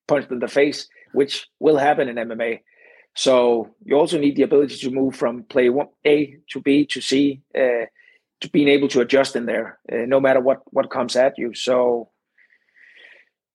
[0.09, 2.61] punched in the face, which will happen in MMA.
[3.15, 7.01] So you also need the ability to move from play one A to B to
[7.01, 7.43] C.
[7.55, 7.87] Uh,
[8.41, 11.55] to being able to adjust in there, uh, no matter what what comes at you.
[11.55, 12.11] So,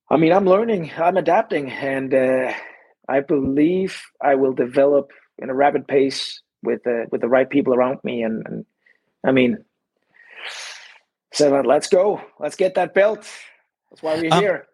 [0.09, 2.53] I mean, I'm learning, I'm adapting, and uh,
[3.09, 7.73] I believe I will develop in a rapid pace with uh, with the right people
[7.73, 8.21] around me.
[8.21, 8.65] And, and
[9.25, 9.57] I mean,
[11.33, 13.27] so let's go, let's get that belt.
[13.89, 14.67] That's why we're um, here.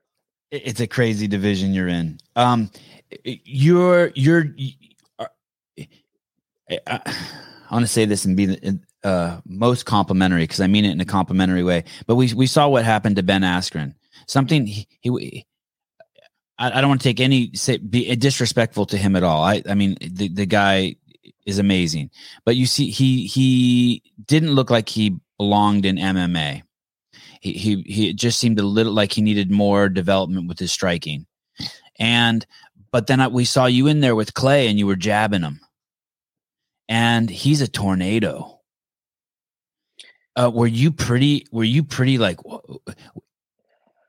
[0.51, 2.19] It's a crazy division you're in.
[2.35, 2.69] Um,
[3.23, 4.45] you're you're.
[5.19, 5.25] Uh,
[6.87, 7.01] I,
[7.71, 8.57] want to say this and be
[9.03, 11.83] uh, most complimentary because I mean it in a complimentary way.
[12.07, 13.93] But we we saw what happened to Ben Askren.
[14.27, 15.45] Something he, he
[16.59, 19.43] I, I, don't want to take any say, be disrespectful to him at all.
[19.43, 20.95] I I mean the the guy
[21.45, 22.11] is amazing,
[22.45, 26.61] but you see he he didn't look like he belonged in MMA.
[27.41, 31.25] He he he just seemed a little like he needed more development with his striking,
[31.97, 32.45] and
[32.91, 35.61] but then we saw you in there with Clay and you were jabbing him,
[36.87, 38.61] and he's a tornado
[40.35, 42.39] uh, were you pretty were you pretty like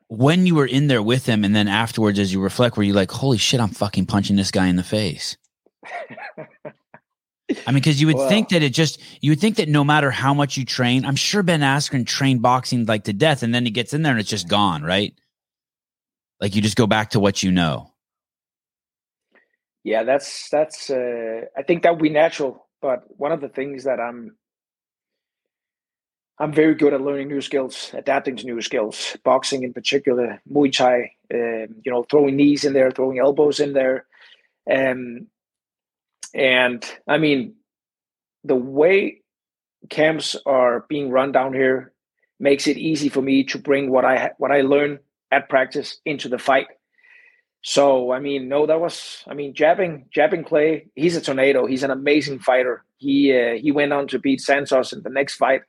[0.07, 2.93] when you were in there with him and then afterwards as you reflect were you
[2.93, 5.37] like holy shit i'm fucking punching this guy in the face
[7.67, 9.83] I mean, because you would well, think that it just you would think that no
[9.83, 13.53] matter how much you train, I'm sure Ben Askren trained boxing like to death, and
[13.53, 15.13] then he gets in there and it's just gone, right?
[16.39, 17.92] Like you just go back to what you know.
[19.83, 20.89] Yeah, that's that's.
[20.89, 24.37] uh I think that would be natural, but one of the things that I'm
[26.39, 29.15] I'm very good at learning new skills, adapting to new skills.
[29.23, 31.11] Boxing, in particular, Muay Thai.
[31.33, 34.05] Um, you know, throwing knees in there, throwing elbows in there,
[34.71, 35.27] um,
[36.33, 37.55] and I mean,
[38.43, 39.21] the way
[39.89, 41.93] camps are being run down here
[42.39, 44.99] makes it easy for me to bring what I what I learn
[45.31, 46.67] at practice into the fight.
[47.63, 50.87] So I mean, no, that was I mean, jabbing jabbing Clay.
[50.95, 51.65] He's a tornado.
[51.65, 52.83] He's an amazing fighter.
[52.97, 55.61] He uh, he went on to beat Santos in the next fight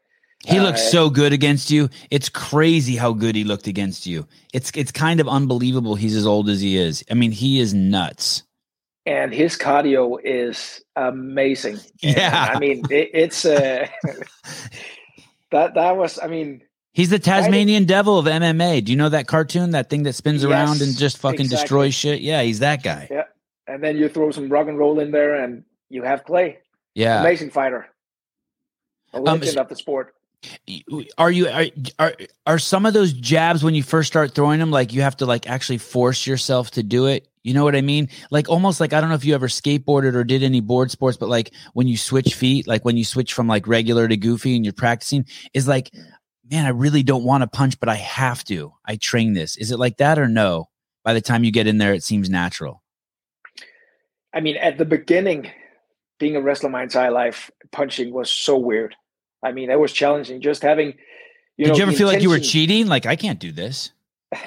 [0.46, 1.88] he looks uh, so good against you.
[2.10, 4.26] It's crazy how good he looked against you.
[4.52, 7.04] It's it's kind of unbelievable he's as old as he is.
[7.10, 8.42] I mean, he is nuts.
[9.06, 11.78] And his cardio is amazing.
[12.00, 12.48] Yeah.
[12.48, 13.86] And, I mean, it, it's uh
[15.50, 16.62] that that was I mean
[16.94, 18.84] He's the Tasmanian devil of MMA.
[18.84, 19.72] Do you know that cartoon?
[19.72, 21.62] That thing that spins yes, around and just fucking exactly.
[21.62, 22.20] destroys shit?
[22.20, 23.08] Yeah, he's that guy.
[23.10, 23.24] Yeah.
[23.66, 26.58] And then you throw some rock and roll in there and you have Clay.
[26.94, 27.20] Yeah.
[27.20, 27.88] Amazing fighter.
[29.12, 30.14] A um, legend um, of the sport
[31.18, 31.66] are you are,
[31.98, 32.14] are
[32.46, 35.26] are some of those jabs when you first start throwing them like you have to
[35.26, 38.92] like actually force yourself to do it you know what i mean like almost like
[38.92, 41.88] i don't know if you ever skateboarded or did any board sports but like when
[41.88, 45.24] you switch feet like when you switch from like regular to goofy and you're practicing
[45.54, 45.90] is like
[46.50, 49.70] man i really don't want to punch but i have to i train this is
[49.70, 50.68] it like that or no
[51.02, 52.82] by the time you get in there it seems natural
[54.32, 55.50] i mean at the beginning
[56.18, 58.94] being a wrestler my entire life punching was so weird
[59.44, 60.94] I mean, it was challenging just having.
[61.56, 62.88] You Did know, you ever feel like you were cheating?
[62.88, 63.92] Like I can't do this.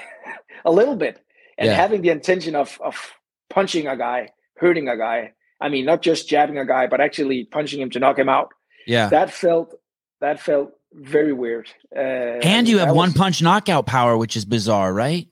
[0.66, 1.24] a little bit,
[1.58, 1.76] and yeah.
[1.76, 3.14] having the intention of of
[3.50, 5.34] punching a guy, hurting a guy.
[5.62, 8.50] I mean, not just jabbing a guy, but actually punching him to knock him out.
[8.88, 9.76] Yeah, that felt
[10.20, 11.70] that felt very weird.
[11.96, 15.28] Uh, and you have one punch knockout power, which is bizarre, right?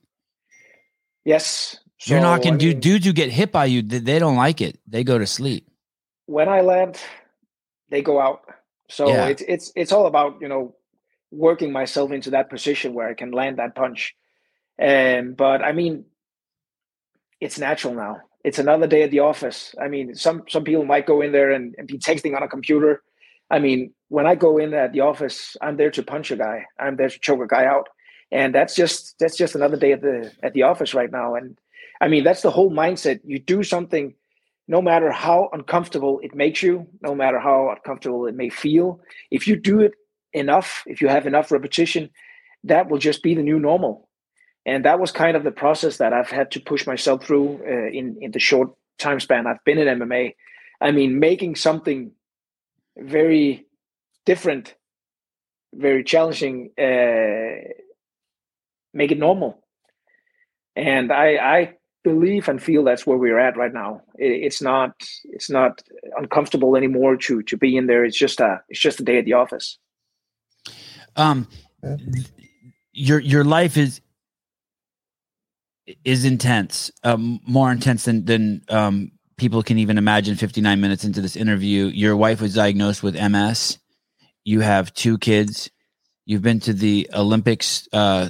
[1.24, 1.78] Yes.
[1.98, 4.62] So, You're knocking I mean, dude, dudes who get hit by you, they don't like
[4.62, 4.80] it.
[4.88, 5.68] They go to sleep.
[6.28, 7.00] When I land,
[7.90, 8.42] they go out.
[8.90, 9.28] So yeah.
[9.28, 10.76] it's it's it's all about you know
[11.32, 14.16] working myself into that position where I can land that punch.
[14.78, 16.06] And but I mean,
[17.40, 18.22] it's natural now.
[18.44, 19.74] It's another day at the office.
[19.82, 22.48] I mean, some some people might go in there and, and be texting on a
[22.48, 23.02] computer.
[23.50, 26.66] I mean, when I go in at the office, I'm there to punch a guy.
[26.80, 27.88] I'm there to choke a guy out,
[28.32, 31.36] and that's just that's just another day at the at the office right now.
[31.36, 31.58] And
[32.02, 33.20] I mean, that's the whole mindset.
[33.24, 34.14] You do something
[34.68, 39.48] no matter how uncomfortable it makes you, no matter how uncomfortable it may feel, if
[39.48, 39.94] you do it
[40.34, 42.10] enough, if you have enough repetition,
[42.64, 44.10] that will just be the new normal.
[44.66, 47.90] And that was kind of the process that I've had to push myself through uh,
[47.92, 50.34] in in the short time span I've been in MMA.
[50.82, 52.12] I mean, making something
[52.98, 53.66] very
[54.26, 54.76] different,
[55.74, 57.72] very challenging, uh,
[58.94, 59.60] make it normal.
[60.76, 61.74] And I I
[62.04, 64.02] believe and feel that's where we're at right now.
[64.18, 64.92] It's not
[65.26, 65.82] it's not
[66.18, 68.06] uncomfortable anymore to to be in there.
[68.06, 69.78] It's just a it's just a day at the office.
[71.16, 71.48] Um,
[72.94, 74.02] your your life is
[76.04, 80.36] is intense, um, more intense than than um, people can even imagine.
[80.36, 83.80] Fifty nine minutes into this interview, your wife was diagnosed with MS.
[84.44, 85.70] You have two kids.
[86.26, 88.30] You've been to the Olympics uh,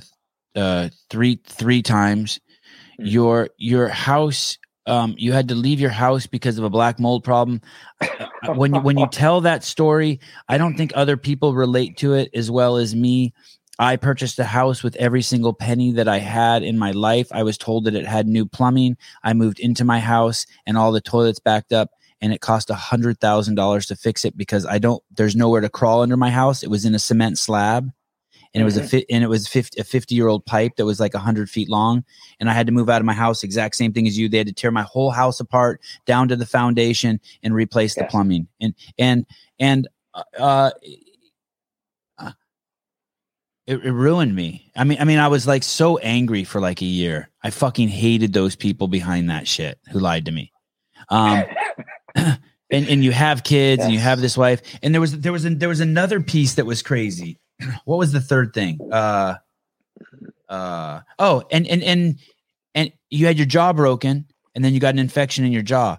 [0.55, 2.39] uh, three three times.
[2.99, 3.07] Mm-hmm.
[3.07, 7.23] your your house um, you had to leave your house because of a black mold
[7.23, 7.61] problem.
[7.99, 12.13] Uh, when you, when you tell that story, I don't think other people relate to
[12.13, 13.33] it as well as me.
[13.79, 17.27] I purchased a house with every single penny that I had in my life.
[17.31, 18.97] I was told that it had new plumbing.
[19.23, 22.75] I moved into my house and all the toilets backed up and it cost a
[22.75, 26.31] hundred thousand dollars to fix it because I don't there's nowhere to crawl under my
[26.31, 26.63] house.
[26.63, 27.91] It was in a cement slab
[28.53, 28.89] and it was a Mhm.
[28.89, 31.69] fit and it was 50, a 50 year old pipe that was like 100 feet
[31.69, 32.03] long
[32.39, 34.37] and i had to move out of my house exact same thing as you they
[34.37, 38.47] had to tear my whole house apart down to the foundation and replace the plumbing
[38.61, 39.25] and and
[39.59, 40.71] and uh uh,
[43.67, 44.71] it, it ruined me.
[44.75, 47.29] I mean i mean i was like so angry for like a year.
[47.43, 50.51] I fucking hated those people behind that shit who lied to me.
[51.09, 51.43] Um
[52.15, 52.39] and
[52.71, 54.61] and you have kids and you have this wife.
[54.81, 57.39] And there was there was there was another piece that was crazy.
[57.85, 58.79] What was the third thing?
[58.91, 59.35] Uh
[60.49, 62.19] uh oh and and and
[62.75, 65.97] and you had your jaw broken and then you got an infection in your jaw.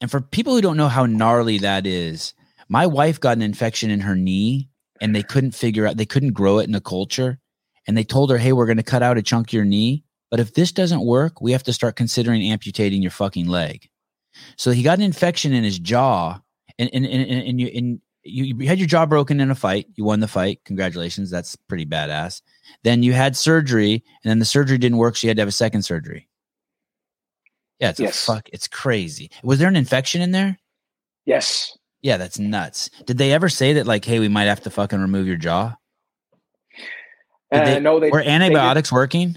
[0.00, 2.34] And for people who don't know how gnarly that is
[2.68, 4.68] my wife got an infection in her knee
[5.00, 7.38] and they couldn't figure out they couldn't grow it in the culture
[7.86, 10.04] and they told her hey we're going to cut out a chunk of your knee
[10.30, 13.88] but if this doesn't work we have to start considering amputating your fucking leg
[14.56, 16.40] so he got an infection in his jaw,
[16.78, 19.86] and and and, and, you and you, you had your jaw broken in a fight.
[19.94, 20.60] You won the fight.
[20.64, 21.30] Congratulations.
[21.30, 22.42] That's pretty badass.
[22.84, 25.48] Then you had surgery, and then the surgery didn't work, so you had to have
[25.48, 26.28] a second surgery.
[27.80, 28.22] Yeah, it's Yes.
[28.28, 28.48] a fuck.
[28.52, 29.30] It's crazy.
[29.42, 30.58] Was there an infection in there?
[31.24, 31.75] yes.
[32.02, 32.90] Yeah, that's nuts.
[33.06, 35.76] Did they ever say that like, hey, we might have to fucking remove your jaw?
[37.52, 39.36] Uh, they- no, they Were they antibiotics working?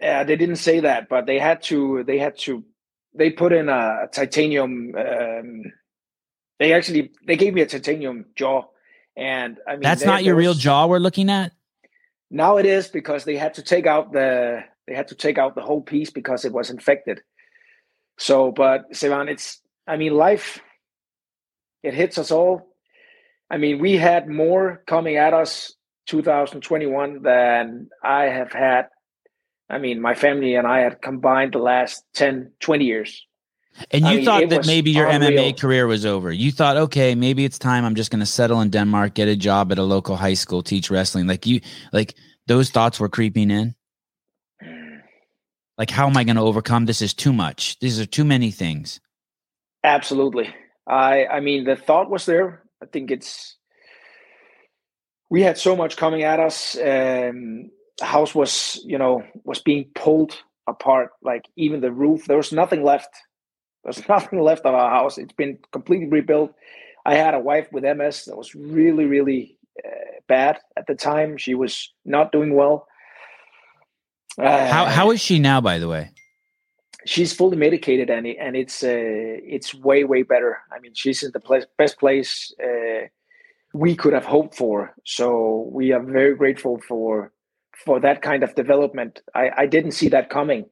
[0.00, 2.04] Yeah, they didn't say that, but they had to.
[2.04, 2.64] They had to.
[3.14, 4.94] They put in a titanium.
[4.96, 5.62] Um,
[6.58, 8.64] they actually they gave me a titanium jaw,
[9.16, 11.52] and I mean That's there- not your there real jaw we're looking at.
[12.30, 15.54] Now it is because they had to take out the they had to take out
[15.54, 17.22] the whole piece because it was infected.
[18.18, 20.60] So, but Sevan, it's I mean life.
[21.84, 22.66] It hits us all.
[23.50, 25.74] I mean, we had more coming at us
[26.06, 28.88] 2021 than I have had.
[29.68, 33.26] I mean, my family and I had combined the last 10, 20 years.
[33.90, 35.32] And I you mean, thought that maybe your unreal.
[35.32, 36.32] MMA career was over.
[36.32, 37.84] You thought, okay, maybe it's time.
[37.84, 40.62] I'm just going to settle in Denmark, get a job at a local high school,
[40.62, 41.26] teach wrestling.
[41.26, 41.60] Like you,
[41.92, 42.14] like
[42.46, 43.74] those thoughts were creeping in.
[45.76, 47.02] Like, how am I going to overcome this?
[47.02, 47.78] Is too much.
[47.80, 49.00] These are too many things.
[49.82, 50.54] Absolutely.
[50.86, 52.62] I I mean the thought was there.
[52.82, 53.56] I think it's
[55.30, 56.76] we had so much coming at us.
[56.76, 62.24] Um the house was, you know, was being pulled apart, like even the roof.
[62.26, 63.08] There was nothing left.
[63.84, 65.18] There's nothing left of our house.
[65.18, 66.52] It's been completely rebuilt.
[67.06, 71.36] I had a wife with MS that was really, really uh, bad at the time.
[71.36, 72.86] She was not doing well.
[74.38, 75.60] Uh, How how is she now?
[75.60, 76.10] By the way,
[77.06, 80.58] she's fully medicated and it, and it's uh, it's way way better.
[80.72, 83.06] I mean, she's in the best place uh,
[83.72, 84.94] we could have hoped for.
[85.04, 87.32] So we are very grateful for
[87.84, 89.20] for that kind of development.
[89.34, 90.66] I, I didn't see that coming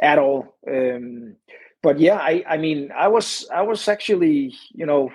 [0.00, 0.56] at all.
[0.66, 1.36] Um,
[1.82, 5.10] but yeah, I I mean, I was I was actually you know,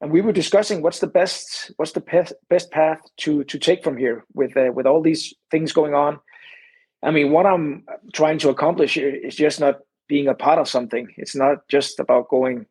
[0.00, 3.84] and we were discussing what's the best what's the best best path to to take
[3.84, 6.18] from here with uh, with all these things going on.
[7.02, 10.68] I mean, what I'm trying to accomplish here is just not being a part of
[10.68, 11.08] something.
[11.16, 12.66] It's not just about going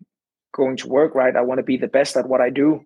[0.53, 1.36] going to work, right?
[1.36, 2.82] I want to be the best at what I do,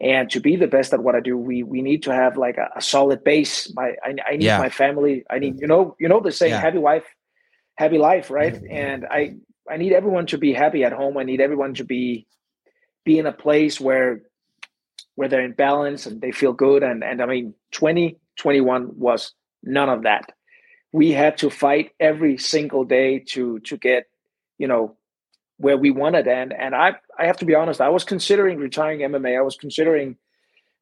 [0.00, 2.56] and to be the best at what I do, we we need to have like
[2.58, 3.72] a, a solid base.
[3.74, 4.58] My I, I need Yeah.
[4.58, 5.24] my family.
[5.30, 6.60] I need you know you know the saying, Yeah.
[6.60, 7.04] happy wife,
[7.76, 8.56] happy life, right?
[8.70, 9.36] And I
[9.68, 11.16] I need everyone to be happy at home.
[11.18, 12.26] I need everyone to be
[13.04, 14.22] be in a place where
[15.16, 16.82] where they're in balance and they feel good.
[16.84, 19.32] And and I mean, 2021 was
[19.64, 20.32] none of that
[20.96, 24.04] we had to fight every single day to to get
[24.56, 24.96] you know
[25.58, 26.26] where we wanted.
[26.26, 26.88] And and i
[27.20, 30.16] i have to be honest i was considering retiring mma i was considering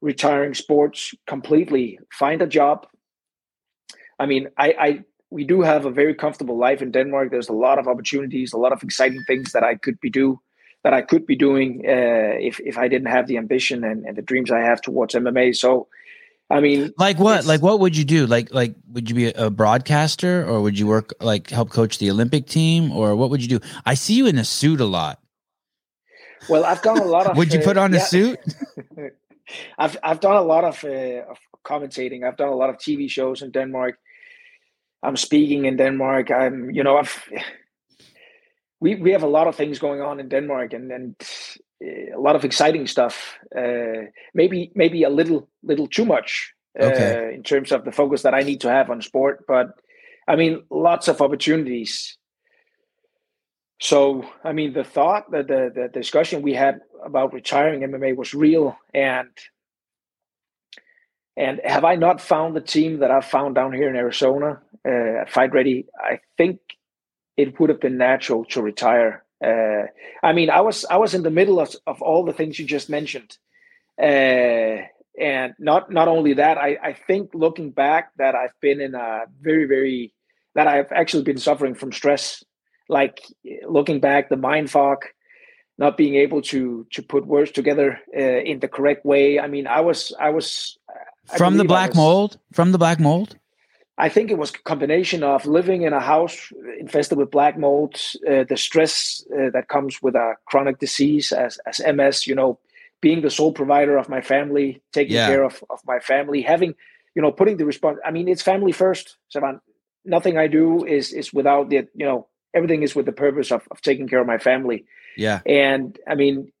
[0.01, 0.99] retiring sports
[1.33, 1.99] completely.
[2.21, 2.77] Find a job.
[4.23, 4.89] I mean i i
[5.37, 7.25] we do have a very comfortable life in denmark.
[7.29, 10.27] There's a lot of opportunities a lot of exciting things that i could be do
[10.83, 14.15] that i could be doing uh, if if i didn't have the ambition and, and
[14.17, 15.71] the dreams i have towards mma so
[16.49, 17.45] i mean like what?
[17.45, 18.27] Like what would you do?
[18.27, 22.09] Like like would you be a broadcaster or would you work like help coach the
[22.11, 23.59] Olympic team or what would you do?
[23.85, 25.19] I see you in a suit a lot.
[26.49, 28.03] well i've done a lot of Would you uh, put on a yeah.
[28.03, 28.39] suit?
[29.77, 32.23] I've I've done a lot of, uh, of commentating.
[32.23, 33.97] I've done a lot of TV shows in Denmark.
[35.03, 36.31] I'm speaking in Denmark.
[36.31, 37.29] I'm you know I've
[38.79, 41.25] we we have a lot of things going on in Denmark and and uh,
[41.81, 43.35] a lot of exciting stuff.
[43.55, 47.33] Uh, maybe maybe a little little too much uh, Okay.
[47.35, 49.45] in terms of the focus that I need to have on sport.
[49.47, 49.67] But
[50.27, 52.17] I mean, lots of opportunities.
[53.81, 58.33] so I mean, the thought that the the discussion we had about retiring MMA was
[58.33, 59.29] real, and
[61.37, 65.21] and have I not found the team that I've found down here in Arizona uh,
[65.21, 65.85] at Fight Ready?
[65.99, 66.59] I think
[67.35, 69.24] it would have been natural to retire.
[69.43, 69.87] Uh,
[70.23, 72.65] I mean, I was I was in the middle of, of all the things you
[72.65, 73.37] just mentioned,
[74.01, 74.77] uh,
[75.19, 79.25] and not not only that, I, I think looking back that I've been in a
[79.41, 80.13] very very
[80.55, 82.43] that I've actually been suffering from stress.
[82.87, 83.21] Like
[83.67, 85.05] looking back, the mind fog,
[85.77, 89.39] not being able to to put words together uh, in the correct way.
[89.39, 90.77] I mean, I was I was
[91.29, 92.39] I from the black was, mold.
[92.53, 93.37] From the black mold.
[93.97, 97.95] I think it was a combination of living in a house infested with black mold,
[98.29, 102.59] uh, the stress uh, that comes with a chronic disease as, as MS, you know,
[103.01, 105.27] being the sole provider of my family, taking yeah.
[105.27, 106.75] care of, of my family, having,
[107.15, 107.99] you know, putting the response.
[108.05, 109.59] I mean, it's family first, Sevan.
[110.03, 113.67] Nothing I do is is without the, you know, everything is with the purpose of,
[113.71, 114.85] of taking care of my family.
[115.17, 115.41] Yeah.
[115.45, 116.51] And I mean,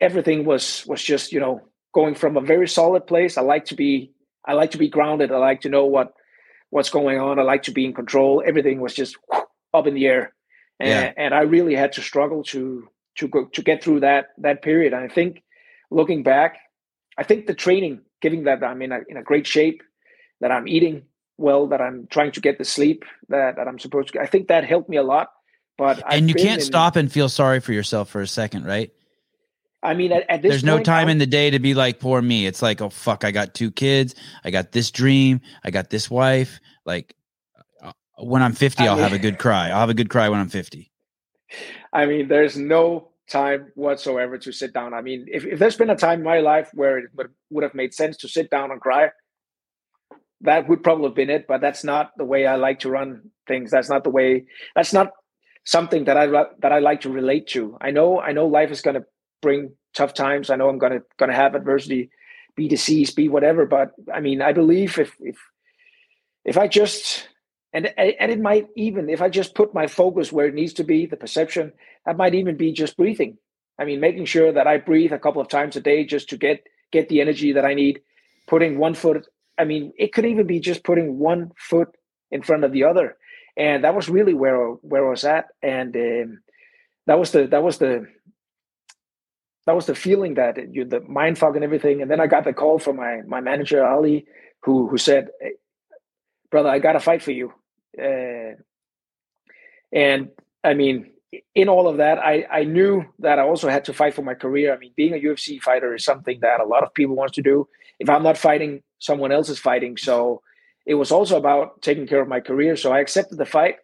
[0.00, 1.62] everything was was just, you know,
[1.94, 3.38] going from a very solid place.
[3.38, 4.12] I like to be
[4.48, 5.30] I like to be grounded.
[5.30, 6.14] I like to know what
[6.70, 7.38] what's going on.
[7.38, 8.42] I like to be in control.
[8.44, 9.16] Everything was just
[9.72, 10.34] up in the air,
[10.80, 11.12] and, yeah.
[11.16, 12.88] and I really had to struggle to
[13.18, 14.92] to go to get through that that period.
[14.94, 15.44] And I think
[15.90, 16.58] looking back,
[17.16, 19.82] I think the training, giving that I'm in a in a great shape,
[20.40, 21.02] that I'm eating
[21.38, 24.20] well, that I'm trying to get the sleep that, that I'm supposed to.
[24.20, 25.28] I think that helped me a lot.
[25.78, 28.66] But and I've you can't in, stop and feel sorry for yourself for a second,
[28.66, 28.90] right?
[29.82, 31.74] I mean, at, at this there's point, no time I'm, in the day to be
[31.74, 32.46] like, poor me.
[32.46, 34.14] It's like, oh fuck, I got two kids,
[34.44, 36.60] I got this dream, I got this wife.
[36.84, 37.14] Like,
[37.82, 39.68] uh, when I'm 50, I will have a good cry.
[39.70, 40.90] I'll have a good cry when I'm 50.
[41.92, 44.94] I mean, there's no time whatsoever to sit down.
[44.94, 47.62] I mean, if, if there's been a time in my life where it would, would
[47.62, 49.10] have made sense to sit down and cry,
[50.40, 51.46] that would probably have been it.
[51.46, 53.70] But that's not the way I like to run things.
[53.70, 54.46] That's not the way.
[54.74, 55.12] That's not
[55.64, 56.26] something that I
[56.60, 57.76] that I like to relate to.
[57.80, 59.04] I know I know life is going to
[59.40, 60.50] bring tough times.
[60.50, 62.10] I know I'm gonna gonna have adversity,
[62.56, 63.66] be diseased, be whatever.
[63.66, 65.36] But I mean, I believe if if
[66.44, 67.28] if I just
[67.72, 70.84] and and it might even if I just put my focus where it needs to
[70.84, 71.72] be, the perception
[72.06, 73.38] that might even be just breathing.
[73.78, 76.36] I mean, making sure that I breathe a couple of times a day just to
[76.36, 78.00] get get the energy that I need.
[78.46, 79.26] Putting one foot.
[79.58, 81.88] I mean, it could even be just putting one foot
[82.30, 83.16] in front of the other,
[83.56, 85.46] and that was really where where I was at.
[85.62, 86.40] And um,
[87.06, 88.06] that was the that was the
[89.68, 92.00] that was the feeling that you the mind fog and everything.
[92.00, 94.24] And then I got the call from my my manager Ali,
[94.62, 95.56] who who said, hey,
[96.50, 97.52] "Brother, I got to fight for you."
[98.02, 98.56] Uh,
[99.92, 100.30] and
[100.64, 101.10] I mean,
[101.54, 104.32] in all of that, I I knew that I also had to fight for my
[104.32, 104.74] career.
[104.74, 107.42] I mean, being a UFC fighter is something that a lot of people wants to
[107.42, 107.68] do.
[107.98, 109.98] If I'm not fighting, someone else is fighting.
[109.98, 110.40] So
[110.86, 112.74] it was also about taking care of my career.
[112.76, 113.76] So I accepted the fight.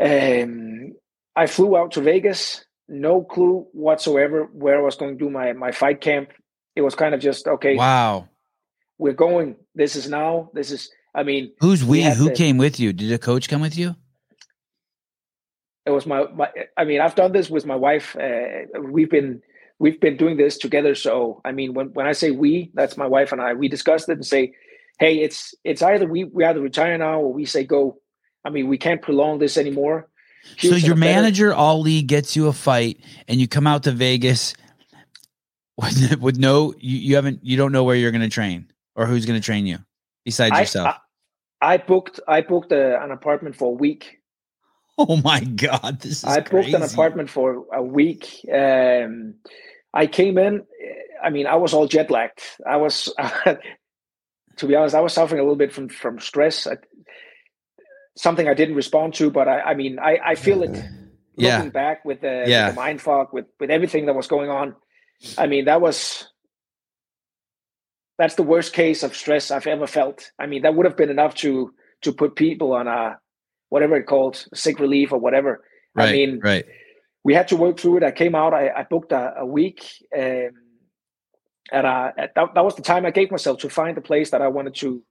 [0.00, 0.94] Um,
[1.36, 5.52] I flew out to Vegas no clue whatsoever where I was going to do my
[5.54, 6.30] my fight camp.
[6.76, 7.76] It was kind of just okay.
[7.76, 8.28] Wow,
[8.98, 9.56] we're going.
[9.74, 10.50] This is now.
[10.54, 10.90] This is.
[11.14, 12.04] I mean, who's we?
[12.04, 12.92] we Who to, came with you?
[12.92, 13.96] Did a coach come with you?
[15.84, 16.48] It was my, my.
[16.76, 18.16] I mean, I've done this with my wife.
[18.16, 19.42] Uh, we've been
[19.78, 20.94] we've been doing this together.
[20.94, 23.54] So I mean, when when I say we, that's my wife and I.
[23.54, 24.52] We discussed it and say,
[24.98, 27.98] hey, it's it's either we we either retire now or we say go.
[28.44, 30.08] I mean, we can't prolong this anymore
[30.58, 31.58] so your manager better...
[31.58, 34.54] Ali gets you a fight, and you come out to Vegas
[35.76, 39.06] with, with no you, you haven't you don't know where you're going to train or
[39.06, 39.78] who's going to train you
[40.24, 40.96] besides I, yourself.
[41.60, 44.18] I, I, booked I booked a, an apartment for a week.
[44.98, 46.74] Oh my god, this is I booked crazy.
[46.74, 48.44] an apartment for a week.
[48.52, 49.36] Um,
[49.94, 50.64] I came in.
[51.24, 52.42] I mean, I was all jet lagged.
[52.68, 53.10] I was,
[54.56, 56.66] to be honest, I was suffering a little bit from from stress.
[56.66, 56.76] I,
[58.16, 60.84] something I didn't respond to, but I, I mean, I, I feel it
[61.36, 61.56] yeah.
[61.56, 62.66] looking back with the, yeah.
[62.66, 64.74] with the mind fog, with, with everything that was going on.
[65.38, 66.28] I mean, that was,
[68.18, 70.30] that's the worst case of stress I've ever felt.
[70.38, 71.72] I mean, that would have been enough to,
[72.02, 73.18] to put people on a,
[73.70, 75.64] whatever it called, sick relief or whatever.
[75.94, 76.64] Right, I mean, right.
[77.24, 78.02] we had to work through it.
[78.02, 79.84] I came out, I, I booked a, a week,
[80.14, 80.50] um,
[81.70, 84.42] and uh, that, that was the time I gave myself to find the place that
[84.42, 85.02] I wanted to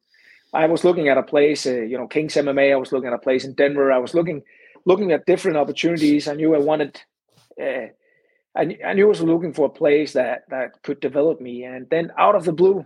[0.53, 2.73] I was looking at a place, uh, you know, Kings MMA.
[2.73, 3.91] I was looking at a place in Denver.
[3.91, 4.43] I was looking
[4.85, 6.27] looking at different opportunities.
[6.27, 7.01] I knew I wanted.
[7.61, 7.87] Uh,
[8.55, 11.63] I, I knew I was looking for a place that that could develop me.
[11.63, 12.85] And then out of the blue,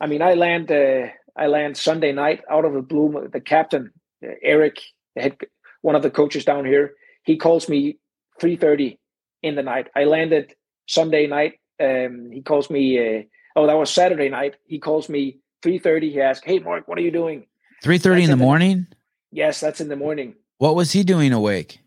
[0.00, 3.28] I mean, I land uh, I land Sunday night out of the blue.
[3.30, 3.92] The captain
[4.24, 4.80] uh, Eric,
[5.14, 5.36] the head,
[5.82, 7.98] one of the coaches down here, he calls me
[8.40, 8.98] three thirty
[9.42, 9.88] in the night.
[9.94, 10.54] I landed
[10.86, 11.60] Sunday night.
[11.78, 12.98] Um, he calls me.
[12.98, 13.22] Uh,
[13.56, 14.56] oh, that was Saturday night.
[14.64, 17.46] He calls me 3.30 he asked hey mark what are you doing
[17.84, 18.86] 3.30 in the morning
[19.32, 21.80] yes that's in the morning What was he doing awake?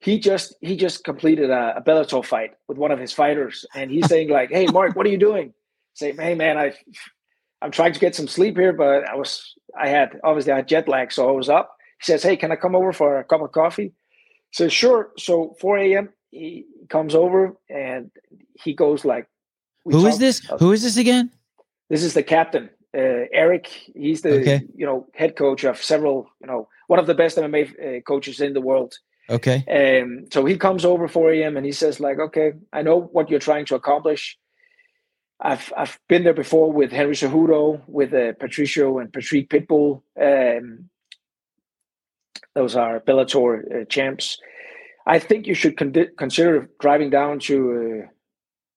[0.00, 3.90] He just he just completed a, a Bellator fight with one of his fighters, and
[3.90, 5.54] he's saying like, "Hey, Mark, what are you doing?"
[5.94, 6.74] Say, "Hey, man, I
[7.62, 9.30] I'm trying to get some sleep here, but I was
[9.84, 11.66] I had obviously I had jet lag, so I was up."
[12.00, 13.94] He says, "Hey, can I come over for a cup of coffee?"
[14.52, 16.06] Says, "Sure." So 4 a.m.
[16.30, 18.10] he comes over and
[18.62, 19.26] he goes like,
[19.86, 20.50] Who is talk- this?
[20.50, 21.30] uh, Who is this again?
[21.88, 23.66] this is the captain, uh, Eric.
[23.94, 24.62] He's the Okay.
[24.74, 28.40] you know head coach of several you know one of the best MMA uh, coaches
[28.40, 28.98] in the world.
[29.30, 29.64] Okay.
[29.78, 31.56] Um, so he comes over 4 a.m.
[31.56, 34.38] and he says like, okay, I know what you're trying to accomplish.
[35.40, 40.02] I've I've been there before with Henry Cejudo, with uh, Patricio and Patrick Pitbull.
[40.20, 40.90] Um,
[42.54, 44.38] those are Bellator uh, champs.
[45.06, 48.08] I think you should con- consider driving down to uh,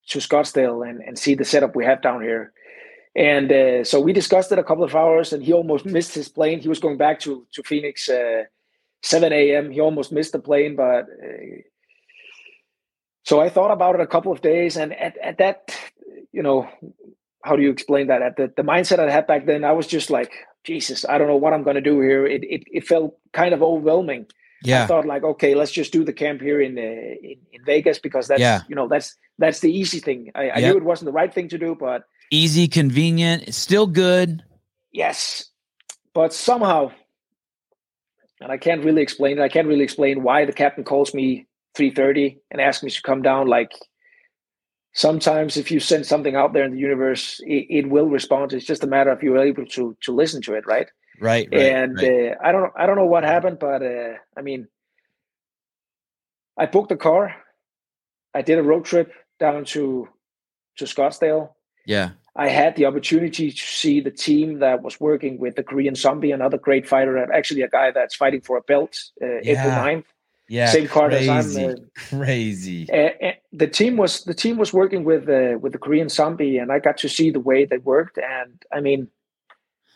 [0.10, 2.53] to Scottsdale and, and see the setup we have down here.
[3.18, 6.30] And uh, so we discussed it a couple of hours, and he almost missed his
[6.30, 6.60] plane.
[6.61, 8.44] He was going back to to Phoenix uh,
[9.02, 9.72] 7 a.m.
[9.72, 11.61] He almost missed the plane, but uh,
[13.23, 15.76] so I thought about it a couple of days, and at, at that,
[16.31, 16.69] you know,
[17.44, 18.22] how do you explain that?
[18.22, 20.31] At the, the mindset I had back then, I was just like,
[20.64, 22.26] Jesus, I don't know what I'm going to do here.
[22.26, 24.27] It, it it felt kind of overwhelming.
[24.64, 24.84] Yeah.
[24.84, 27.99] I thought like, okay, let's just do the camp here in uh, in, in Vegas
[27.99, 28.61] because that's Yeah.
[28.69, 30.31] you know that's that's the easy thing.
[30.35, 30.72] I, I Yep.
[30.72, 34.43] knew it wasn't the right thing to do, but Easy, convenient, it's still good.
[34.91, 35.45] yes,
[36.13, 36.91] but somehow,
[38.41, 39.41] and I can't really explain it.
[39.41, 43.01] I can't really explain why the captain calls me three thirty and asks me to
[43.01, 43.47] come down.
[43.47, 43.71] Like
[44.93, 48.51] sometimes, if you send something out there in the universe, it, it will respond.
[48.51, 50.87] It's just a matter of you're able to to listen to it, right?
[51.19, 51.47] Right.
[51.51, 52.31] right and right.
[52.31, 54.67] Uh, I don't I don't know what happened, but uh, I mean,
[56.57, 57.35] I booked a car.
[58.33, 60.09] I did a road trip down to
[60.77, 61.51] to Scottsdale.
[61.88, 62.09] Yeah.
[62.35, 66.30] I had the opportunity to see the team that was working with the Korean Zombie,
[66.31, 68.93] another great fighter, and actually a guy that's fighting for a belt,
[69.23, 69.84] uh, April Yeah.
[69.84, 70.03] 9th.
[70.47, 70.68] Yeah.
[70.68, 71.65] Same card as crazy.
[71.65, 71.72] I'm.
[71.72, 72.89] Uh, crazy.
[72.93, 76.72] uh, the team was the team was working with uh, with the Korean Zombie, and
[76.72, 78.18] I got to see the way they worked.
[78.19, 79.07] And I mean,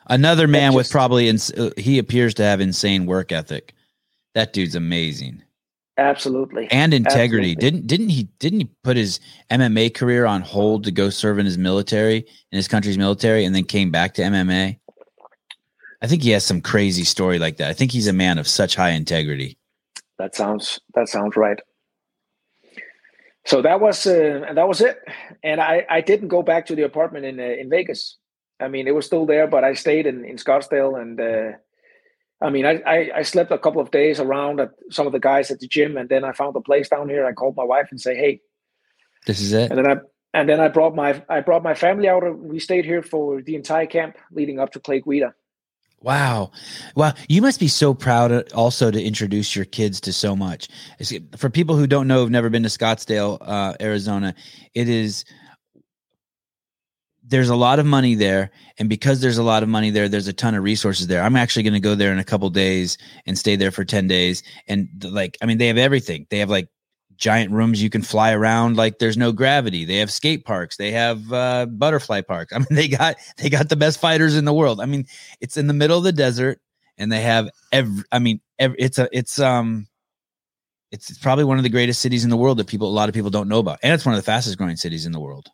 [0.07, 3.73] Another man with probably ins- uh, he appears to have insane work ethic.
[4.33, 5.43] That dude's amazing.
[5.97, 7.51] Absolutely, And integrity.
[7.51, 7.55] Absolutely.
[7.55, 9.19] Didn't didn't he didn't he put his
[9.49, 13.55] MMA career on hold to go serve in his military in his country's military and
[13.55, 14.79] then came back to MMA?
[16.01, 17.69] I think he has some crazy story like that.
[17.69, 19.57] I think he's a man of such high integrity.
[20.17, 21.59] That sounds that sounds right.
[23.45, 24.99] So that was uh, and that was it.
[25.43, 28.17] And I I didn't go back to the apartment in uh, in Vegas.
[28.59, 31.57] I mean, it was still there, but I stayed in in Scottsdale, and uh,
[32.41, 35.19] I mean, I, I I slept a couple of days around at some of the
[35.19, 37.25] guys at the gym, and then I found a place down here.
[37.25, 38.41] I called my wife and say, hey,
[39.27, 39.69] This is it.
[39.71, 39.95] and then I
[40.33, 42.23] and then I brought my I brought my family out.
[42.23, 45.33] and We stayed here for the entire camp leading up to Clay Guida.
[46.03, 46.49] Wow.
[46.95, 47.13] Wow.
[47.29, 50.67] You must be so proud also to introduce your kids to so much.
[51.37, 54.33] For people who don't know, have never been to Scottsdale, uh, Arizona,
[54.73, 55.25] it is
[57.31, 58.51] there's a lot of money there.
[58.77, 61.23] And because there's a lot of money there, there's a ton of resources there.
[61.23, 64.07] I'm actually going to go there in a couple days and stay there for 10
[64.07, 64.43] days.
[64.67, 66.27] And like, I mean, they have everything.
[66.29, 66.67] They have like
[67.15, 69.85] giant rooms you can fly around like there's no gravity.
[69.85, 70.77] They have skate parks.
[70.77, 72.53] They have uh, butterfly parks.
[72.53, 74.79] I mean, they got they got the best fighters in the world.
[74.79, 75.05] I mean,
[75.39, 76.59] it's in the middle of the desert
[77.01, 79.87] and they have every i mean every, it's a it's um
[80.91, 83.09] it's, it's probably one of the greatest cities in the world that people a lot
[83.09, 85.19] of people don't know about and it's one of the fastest growing cities in the
[85.19, 85.49] world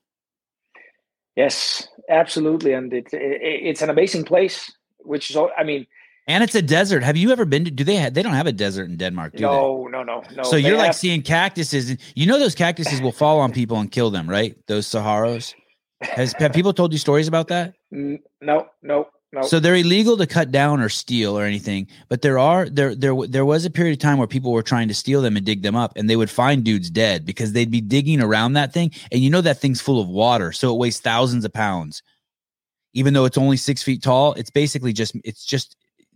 [1.38, 4.72] Yes, absolutely, and it, it it's an amazing place.
[5.00, 5.86] Which is, all I mean,
[6.28, 8.48] and it's a desert have you ever been to do they have they don't have
[8.48, 10.44] a desert in denmark do no, no, no, no.
[10.44, 13.78] so you're like have- seeing cactuses and you know those cactuses will fall on people
[13.80, 15.54] and kill them right those saguaros
[16.02, 19.08] has have people told you stories about that no, no,
[19.38, 19.48] no.
[19.48, 23.16] So they're illegal to cut down or steal or anything, but there are there there
[23.28, 25.62] there was a period of time where people were trying to steal them and dig
[25.62, 28.92] them up, and they would find dudes dead because they'd be digging around that thing,
[29.12, 32.02] and you know that thing's full of water, so it weighs thousands of pounds.
[32.94, 35.76] Even though it's only six feet tall, it's basically just it's just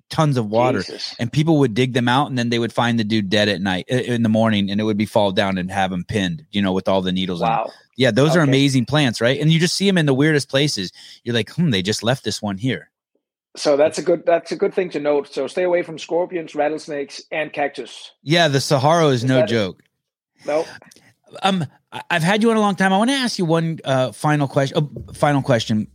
[0.10, 1.16] tons of water, Jesus.
[1.20, 3.62] and people would dig them out, and then they would find the dude dead at
[3.62, 6.62] night in the morning, and it would be fall down and have him pinned, you
[6.62, 7.42] know, with all the needles.
[7.42, 7.72] Wow.
[7.98, 9.40] Yeah, those are amazing plants, right?
[9.40, 10.92] And you just see them in the weirdest places.
[11.24, 12.91] You're like, hmm, they just left this one here.
[13.58, 15.28] So that's a good that's a good thing to note.
[15.34, 18.12] So stay away from scorpions, rattlesnakes, and cactus.
[18.24, 19.48] Yeah, the saguaro is Is no it?
[19.48, 19.82] joke.
[20.46, 20.66] No,
[21.44, 22.92] Um, I- I've had you on a long time.
[22.94, 24.78] I want to ask you one uh, final question.
[25.08, 25.88] Oh, final question.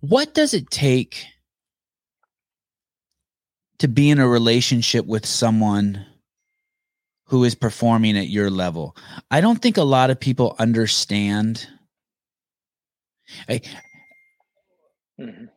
[0.00, 1.26] What does it take
[3.78, 6.06] to be in a relationship with someone
[7.26, 8.96] who is performing at your level?
[9.30, 11.68] I don't think a lot of people understand
[15.20, 15.50] Mhm.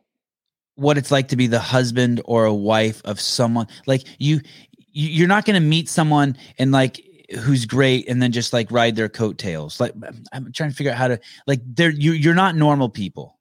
[0.76, 4.40] What it's like to be the husband or a wife of someone like you
[4.92, 7.02] you're not going to meet someone and like
[7.40, 9.80] who's great and then just like ride their coattails.
[9.80, 9.92] Like
[10.32, 13.38] I'm trying to figure out how to like they're you you're not normal people.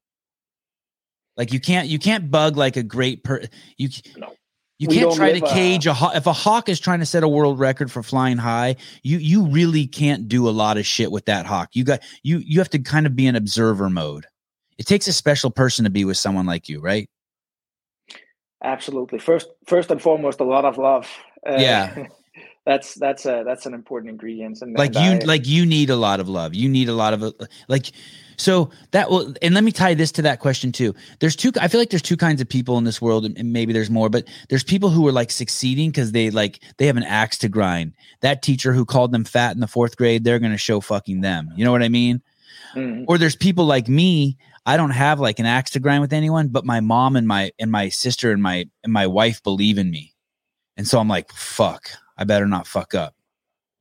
[1.37, 3.43] Like you can't you can't bug like a great per
[3.77, 4.33] you no.
[4.79, 6.15] you can't try to cage a, a hawk.
[6.15, 9.45] If a hawk is trying to set a world record for flying high, you you
[9.45, 11.69] really can't do a lot of shit with that hawk.
[11.73, 14.25] You got you you have to kind of be in observer mode.
[14.77, 17.09] It takes a special person to be with someone like you, right?
[18.63, 19.19] Absolutely.
[19.19, 21.09] First first and foremost, a lot of love.
[21.47, 22.07] Uh, yeah.
[22.65, 25.89] that's that's a that's an important ingredient and like and you I, like you need
[25.89, 27.33] a lot of love you need a lot of
[27.67, 27.91] like
[28.37, 31.67] so that will and let me tie this to that question too there's two i
[31.67, 34.27] feel like there's two kinds of people in this world and maybe there's more but
[34.49, 37.93] there's people who are like succeeding because they like they have an axe to grind
[38.21, 41.49] that teacher who called them fat in the fourth grade they're gonna show fucking them
[41.55, 42.21] you know what i mean
[42.73, 43.03] mm-hmm.
[43.07, 46.47] or there's people like me i don't have like an axe to grind with anyone
[46.47, 49.89] but my mom and my and my sister and my and my wife believe in
[49.89, 50.13] me
[50.77, 53.13] and so i'm like fuck I better not fuck up.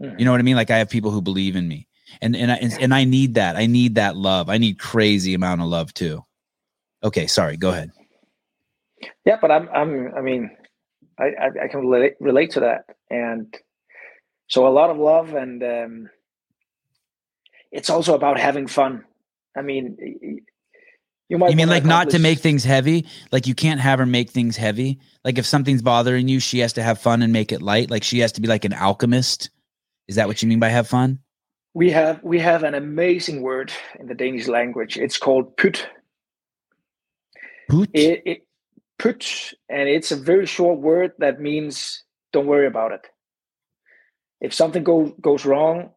[0.02, 0.18] Mm-hmm.
[0.18, 0.56] You know what I mean?
[0.56, 1.86] Like I have people who believe in me,
[2.20, 3.56] and and I, and, and I need that.
[3.56, 4.48] I need that love.
[4.48, 6.24] I need crazy amount of love too.
[7.02, 7.56] Okay, sorry.
[7.56, 7.92] Go ahead.
[9.24, 10.50] Yeah, but I'm I'm I mean,
[11.18, 13.54] I I, I can relate relate to that, and
[14.48, 16.10] so a lot of love, and um,
[17.70, 19.04] it's also about having fun.
[19.56, 20.42] I mean,
[21.28, 21.50] you might.
[21.50, 23.06] You mean like not to make things heavy?
[23.32, 25.00] Like you can't have her make things heavy.
[25.24, 27.90] Like if something's bothering you, she has to have fun and make it light.
[27.90, 29.50] Like she has to be like an alchemist.
[30.06, 31.20] Is that what you mean by have fun?
[31.72, 34.96] We have we have an amazing word in the Danish language.
[34.96, 35.86] It's called pyt.
[37.70, 37.88] Pyt.
[37.94, 38.46] It, it
[39.00, 43.06] pyt, and it's a very short word that means don't worry about it.
[44.40, 45.90] If something goes goes wrong,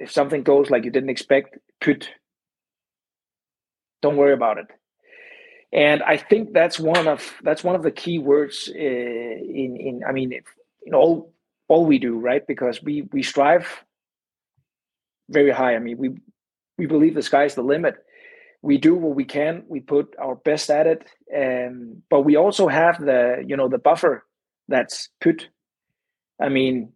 [0.00, 2.08] if something goes like you didn't expect, pyt.
[4.02, 4.66] Don't worry about it
[5.72, 10.02] and I think that's one of that's one of the key words uh, in in
[10.06, 10.32] I mean
[10.84, 11.32] in all
[11.68, 13.66] all we do right because we we strive
[15.30, 15.74] very high.
[15.74, 16.10] I mean we
[16.76, 17.96] we believe the sky's the limit.
[18.60, 19.64] We do what we can.
[19.66, 23.78] We put our best at it, and but we also have the you know the
[23.78, 24.24] buffer
[24.68, 25.46] that's pyt.
[26.40, 26.92] I mean,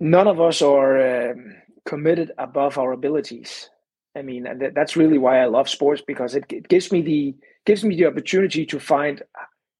[0.00, 1.56] none of us are um,
[1.86, 3.70] committed above our abilities
[4.16, 7.34] I mean, and that's really why I love sports because it, it gives me the
[7.64, 9.22] gives me the opportunity to find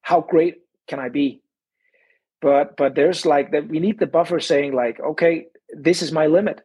[0.03, 1.43] how great can I be.
[2.41, 5.47] But but there's like that we need the buffer saying like, okay,
[5.77, 6.61] this is my limit.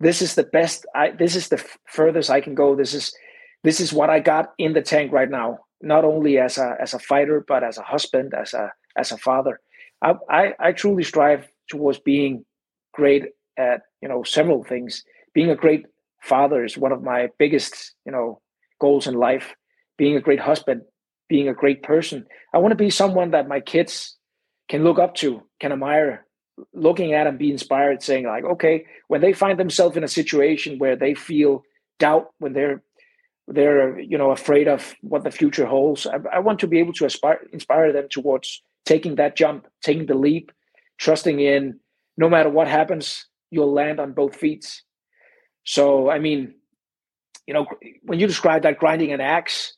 [0.00, 0.84] This is the best.
[0.94, 2.74] I this is the f- furthest I can go.
[2.74, 3.14] This is
[3.62, 5.58] this is what I got in the tank right now.
[5.80, 9.18] Not only as a as a fighter, but as a husband, as a as a
[9.18, 9.60] father.
[10.02, 12.44] I I, I truly strive towards being
[12.92, 13.26] great
[13.56, 15.04] at you know several things.
[15.32, 15.86] Being a great
[16.22, 18.40] father is one of my biggest, you know,
[18.80, 19.54] goals in life.
[19.98, 20.82] Being a great husband,
[21.28, 22.26] being a great person.
[22.54, 24.16] I want to be someone that my kids
[24.68, 26.26] can look up to, can admire,
[26.72, 30.78] looking at and be inspired, saying like, okay, when they find themselves in a situation
[30.78, 31.62] where they feel
[31.98, 32.82] doubt, when they're
[33.48, 36.94] they're you know afraid of what the future holds, I, I want to be able
[36.94, 40.50] to aspire, inspire them towards taking that jump, taking the leap,
[40.98, 41.78] trusting in
[42.16, 44.82] no matter what happens, you'll land on both feet
[45.64, 46.54] so, I mean,
[47.46, 47.66] you know,
[48.02, 49.74] when you describe that grinding an axe,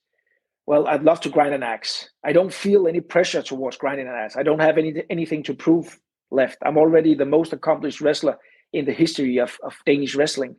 [0.66, 2.08] well, I'd love to grind an axe.
[2.24, 4.36] I don't feel any pressure towards grinding an axe.
[4.36, 5.98] I don't have any anything to prove
[6.30, 6.58] left.
[6.64, 8.38] I'm already the most accomplished wrestler
[8.72, 10.56] in the history of, of Danish wrestling.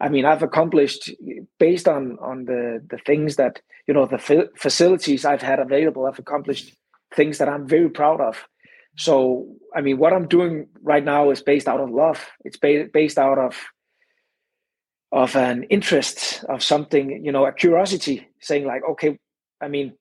[0.00, 1.10] I mean, I've accomplished
[1.58, 6.06] based on on the the things that you know the facilities I've had available.
[6.06, 6.76] I've accomplished
[7.14, 8.46] things that I'm very proud of.
[8.96, 12.26] So, I mean, what I'm doing right now is based out of love.
[12.44, 13.56] It's ba- based out of
[15.12, 19.18] of an interest of something you know a curiosity saying like okay
[19.60, 19.94] i mean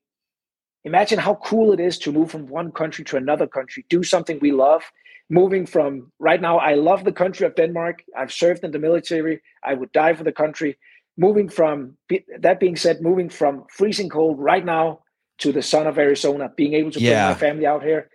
[0.83, 4.37] imagine how cool it is to move from one country to another country do something
[4.41, 4.83] we love
[5.29, 9.41] moving from right now i love the country of denmark i've served in the military
[9.63, 10.77] i would die for the country
[11.15, 11.95] moving from
[12.39, 14.99] that being said moving from freezing cold right now
[15.37, 17.27] to the sun of arizona being able to yeah.
[17.27, 18.09] bring my family out here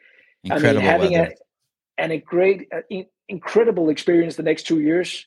[0.44, 1.32] Incredible i mean having weather.
[1.32, 2.81] a and a great uh,
[3.28, 5.27] incredible experience the next two years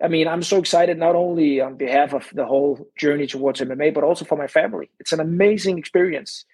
[0.00, 3.92] I mean, I'm so excited not only on behalf of the whole journey towards MMA,
[3.92, 4.90] but also for my family.
[5.00, 6.44] It's an amazing experience.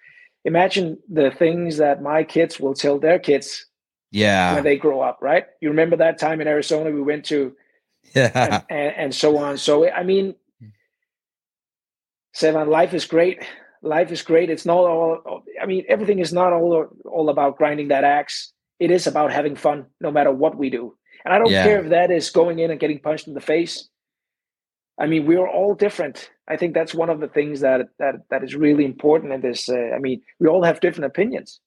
[0.45, 3.67] Imagine the things that my kids will tell their kids
[4.11, 4.55] yeah.
[4.55, 5.47] when they grow up, right?
[5.61, 7.55] You remember that time in Arizona we went to
[8.15, 8.31] yeah.
[8.35, 9.59] and, and, and so on.
[9.59, 10.35] So, I mean,
[12.35, 13.43] Sevan, life is great.
[13.83, 14.49] Life is great.
[14.49, 18.53] It's not all, I mean, everything is not all, all about grinding that axe.
[18.81, 21.65] It is about having fun no matter what we do and I don't yeah.
[21.65, 23.89] care if that is going in and getting punched in the face.
[24.99, 26.31] I mean, we're all different.
[26.49, 29.69] I think that's one of the things that that that is really important in this.
[29.69, 31.61] Uh, I mean, we all have different opinions,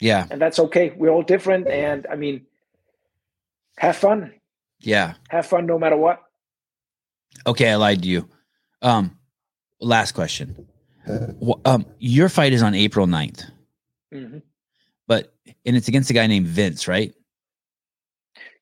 [0.00, 0.26] Yeah.
[0.30, 0.92] And that's okay.
[0.96, 1.68] We're all different.
[1.68, 2.44] And I mean,
[3.78, 4.34] have fun.
[4.80, 5.14] Yeah.
[5.30, 6.20] Have fun no matter what.
[7.46, 8.28] Okay, I lied to you.
[8.82, 9.18] Um,
[9.80, 10.66] last question.
[11.64, 13.50] Um, your fight is on April 9th.
[14.12, 14.38] Mm-hmm.
[15.06, 15.32] But
[15.64, 17.14] and it's against a guy named Vince, right?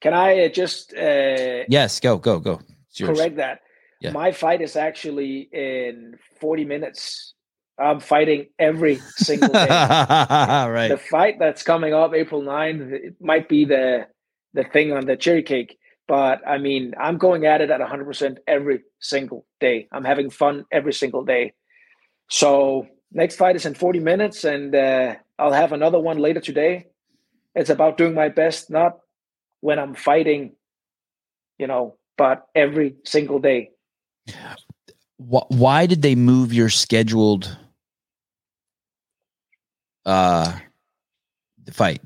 [0.04, 2.60] Can I uh, just uh, yes, go, go, go.
[3.00, 3.60] Correct that.
[4.02, 4.10] Yeah.
[4.10, 7.32] My fight is actually in 40 minutes.
[7.78, 9.66] I'm fighting every single day.
[9.70, 10.88] right.
[10.88, 14.06] The fight that's coming up April 9th, it might be the
[14.52, 15.78] the thing on the cherry cake.
[16.06, 19.88] But I mean, I'm going at it at 100% every single day.
[19.90, 21.54] I'm having fun every single day.
[22.28, 26.88] So next fight is in 40 minutes, and uh, I'll have another one later today.
[27.54, 28.98] It's about doing my best, not
[29.64, 30.52] when I'm fighting,
[31.56, 33.70] you know, but every single day.
[35.16, 37.56] Why did they move your scheduled
[40.04, 40.58] uh
[41.72, 42.02] fight?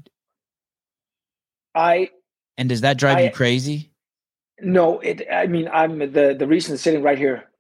[1.75, 2.11] I
[2.57, 3.91] and does that drive I, you crazy?
[4.61, 5.27] No, it.
[5.29, 7.51] I mean, I'm the the reason it's sitting right here.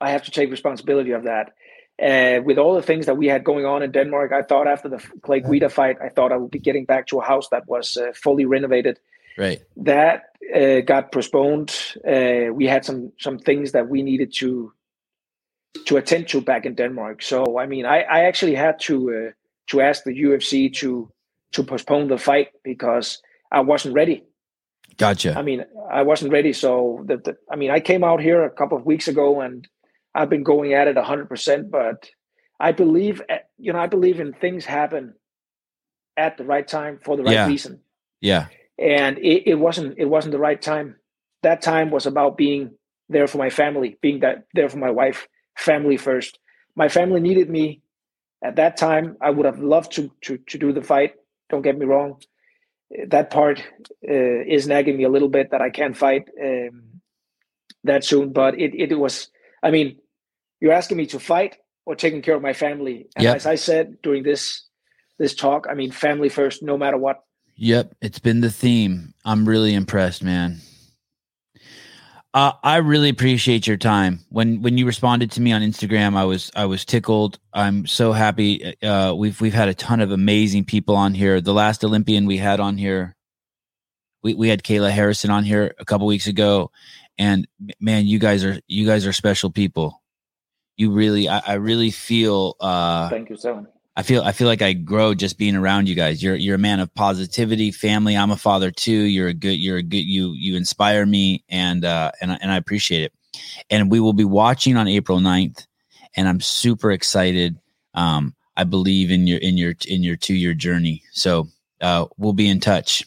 [0.00, 1.52] I have to take responsibility of that.
[2.00, 4.88] Uh, with all the things that we had going on in Denmark, I thought after
[4.88, 7.66] the Clay Guida fight, I thought I would be getting back to a house that
[7.66, 9.00] was uh, fully renovated.
[9.36, 9.62] Right.
[9.76, 11.74] That uh, got postponed.
[12.06, 14.72] Uh, we had some some things that we needed to
[15.86, 17.22] to attend to back in Denmark.
[17.22, 19.30] So I mean, I, I actually had to uh,
[19.68, 21.10] to ask the UFC to
[21.52, 24.24] to postpone the fight because I wasn't ready.
[24.96, 25.38] Gotcha.
[25.38, 26.52] I mean, I wasn't ready.
[26.52, 29.66] So the, the I mean, I came out here a couple of weeks ago and
[30.18, 32.10] I've been going at it 100%, but
[32.58, 35.14] I believe, eh, you know, I believe in things happen
[36.16, 37.46] at the right time for the right yeah.
[37.46, 37.80] reason.
[38.20, 38.46] Yeah.
[38.76, 40.96] And it, it wasn't, it wasn't the right time.
[41.44, 42.72] That time was about being
[43.08, 46.40] there for my family, being that there for my wife, family first.
[46.74, 47.82] My family needed me
[48.42, 49.16] at that time.
[49.20, 51.14] I would have loved to, to, to do the fight.
[51.48, 52.20] Don't get me wrong.
[53.06, 53.60] That part
[54.02, 57.00] uh, is nagging me a little bit that I can't fight um,
[57.84, 59.30] that soon, but it, it was,
[59.62, 59.98] I mean,
[60.60, 61.56] you're asking me to fight
[61.86, 63.08] or taking care of my family.
[63.16, 63.36] And yep.
[63.36, 64.64] as I said during this
[65.18, 67.24] this talk, I mean family first, no matter what.
[67.56, 69.14] Yep, it's been the theme.
[69.24, 70.60] I'm really impressed, man.
[72.34, 74.20] Uh, I really appreciate your time.
[74.28, 77.38] When when you responded to me on Instagram, I was I was tickled.
[77.52, 78.76] I'm so happy.
[78.82, 81.40] Uh, we've we've had a ton of amazing people on here.
[81.40, 83.16] The last Olympian we had on here,
[84.22, 86.70] we we had Kayla Harrison on here a couple weeks ago,
[87.16, 87.48] and
[87.80, 90.00] man, you guys are you guys are special people
[90.78, 94.62] you really I, I really feel uh thank you so I feel I feel like
[94.62, 96.22] I grow just being around you guys.
[96.22, 98.16] You're you're a man of positivity, family.
[98.16, 98.92] I'm a father too.
[98.92, 102.56] You're a good you're a good you you inspire me and uh and and I
[102.56, 103.12] appreciate it.
[103.68, 105.66] And we will be watching on April 9th
[106.14, 107.58] and I'm super excited.
[107.92, 111.02] Um I believe in your in your in your 2 year journey.
[111.10, 111.48] So
[111.80, 113.04] uh we'll be in touch.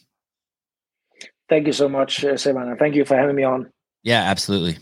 [1.47, 3.71] Thank you so much, uh, Thank you for having me on.
[4.03, 4.77] Yeah, absolutely.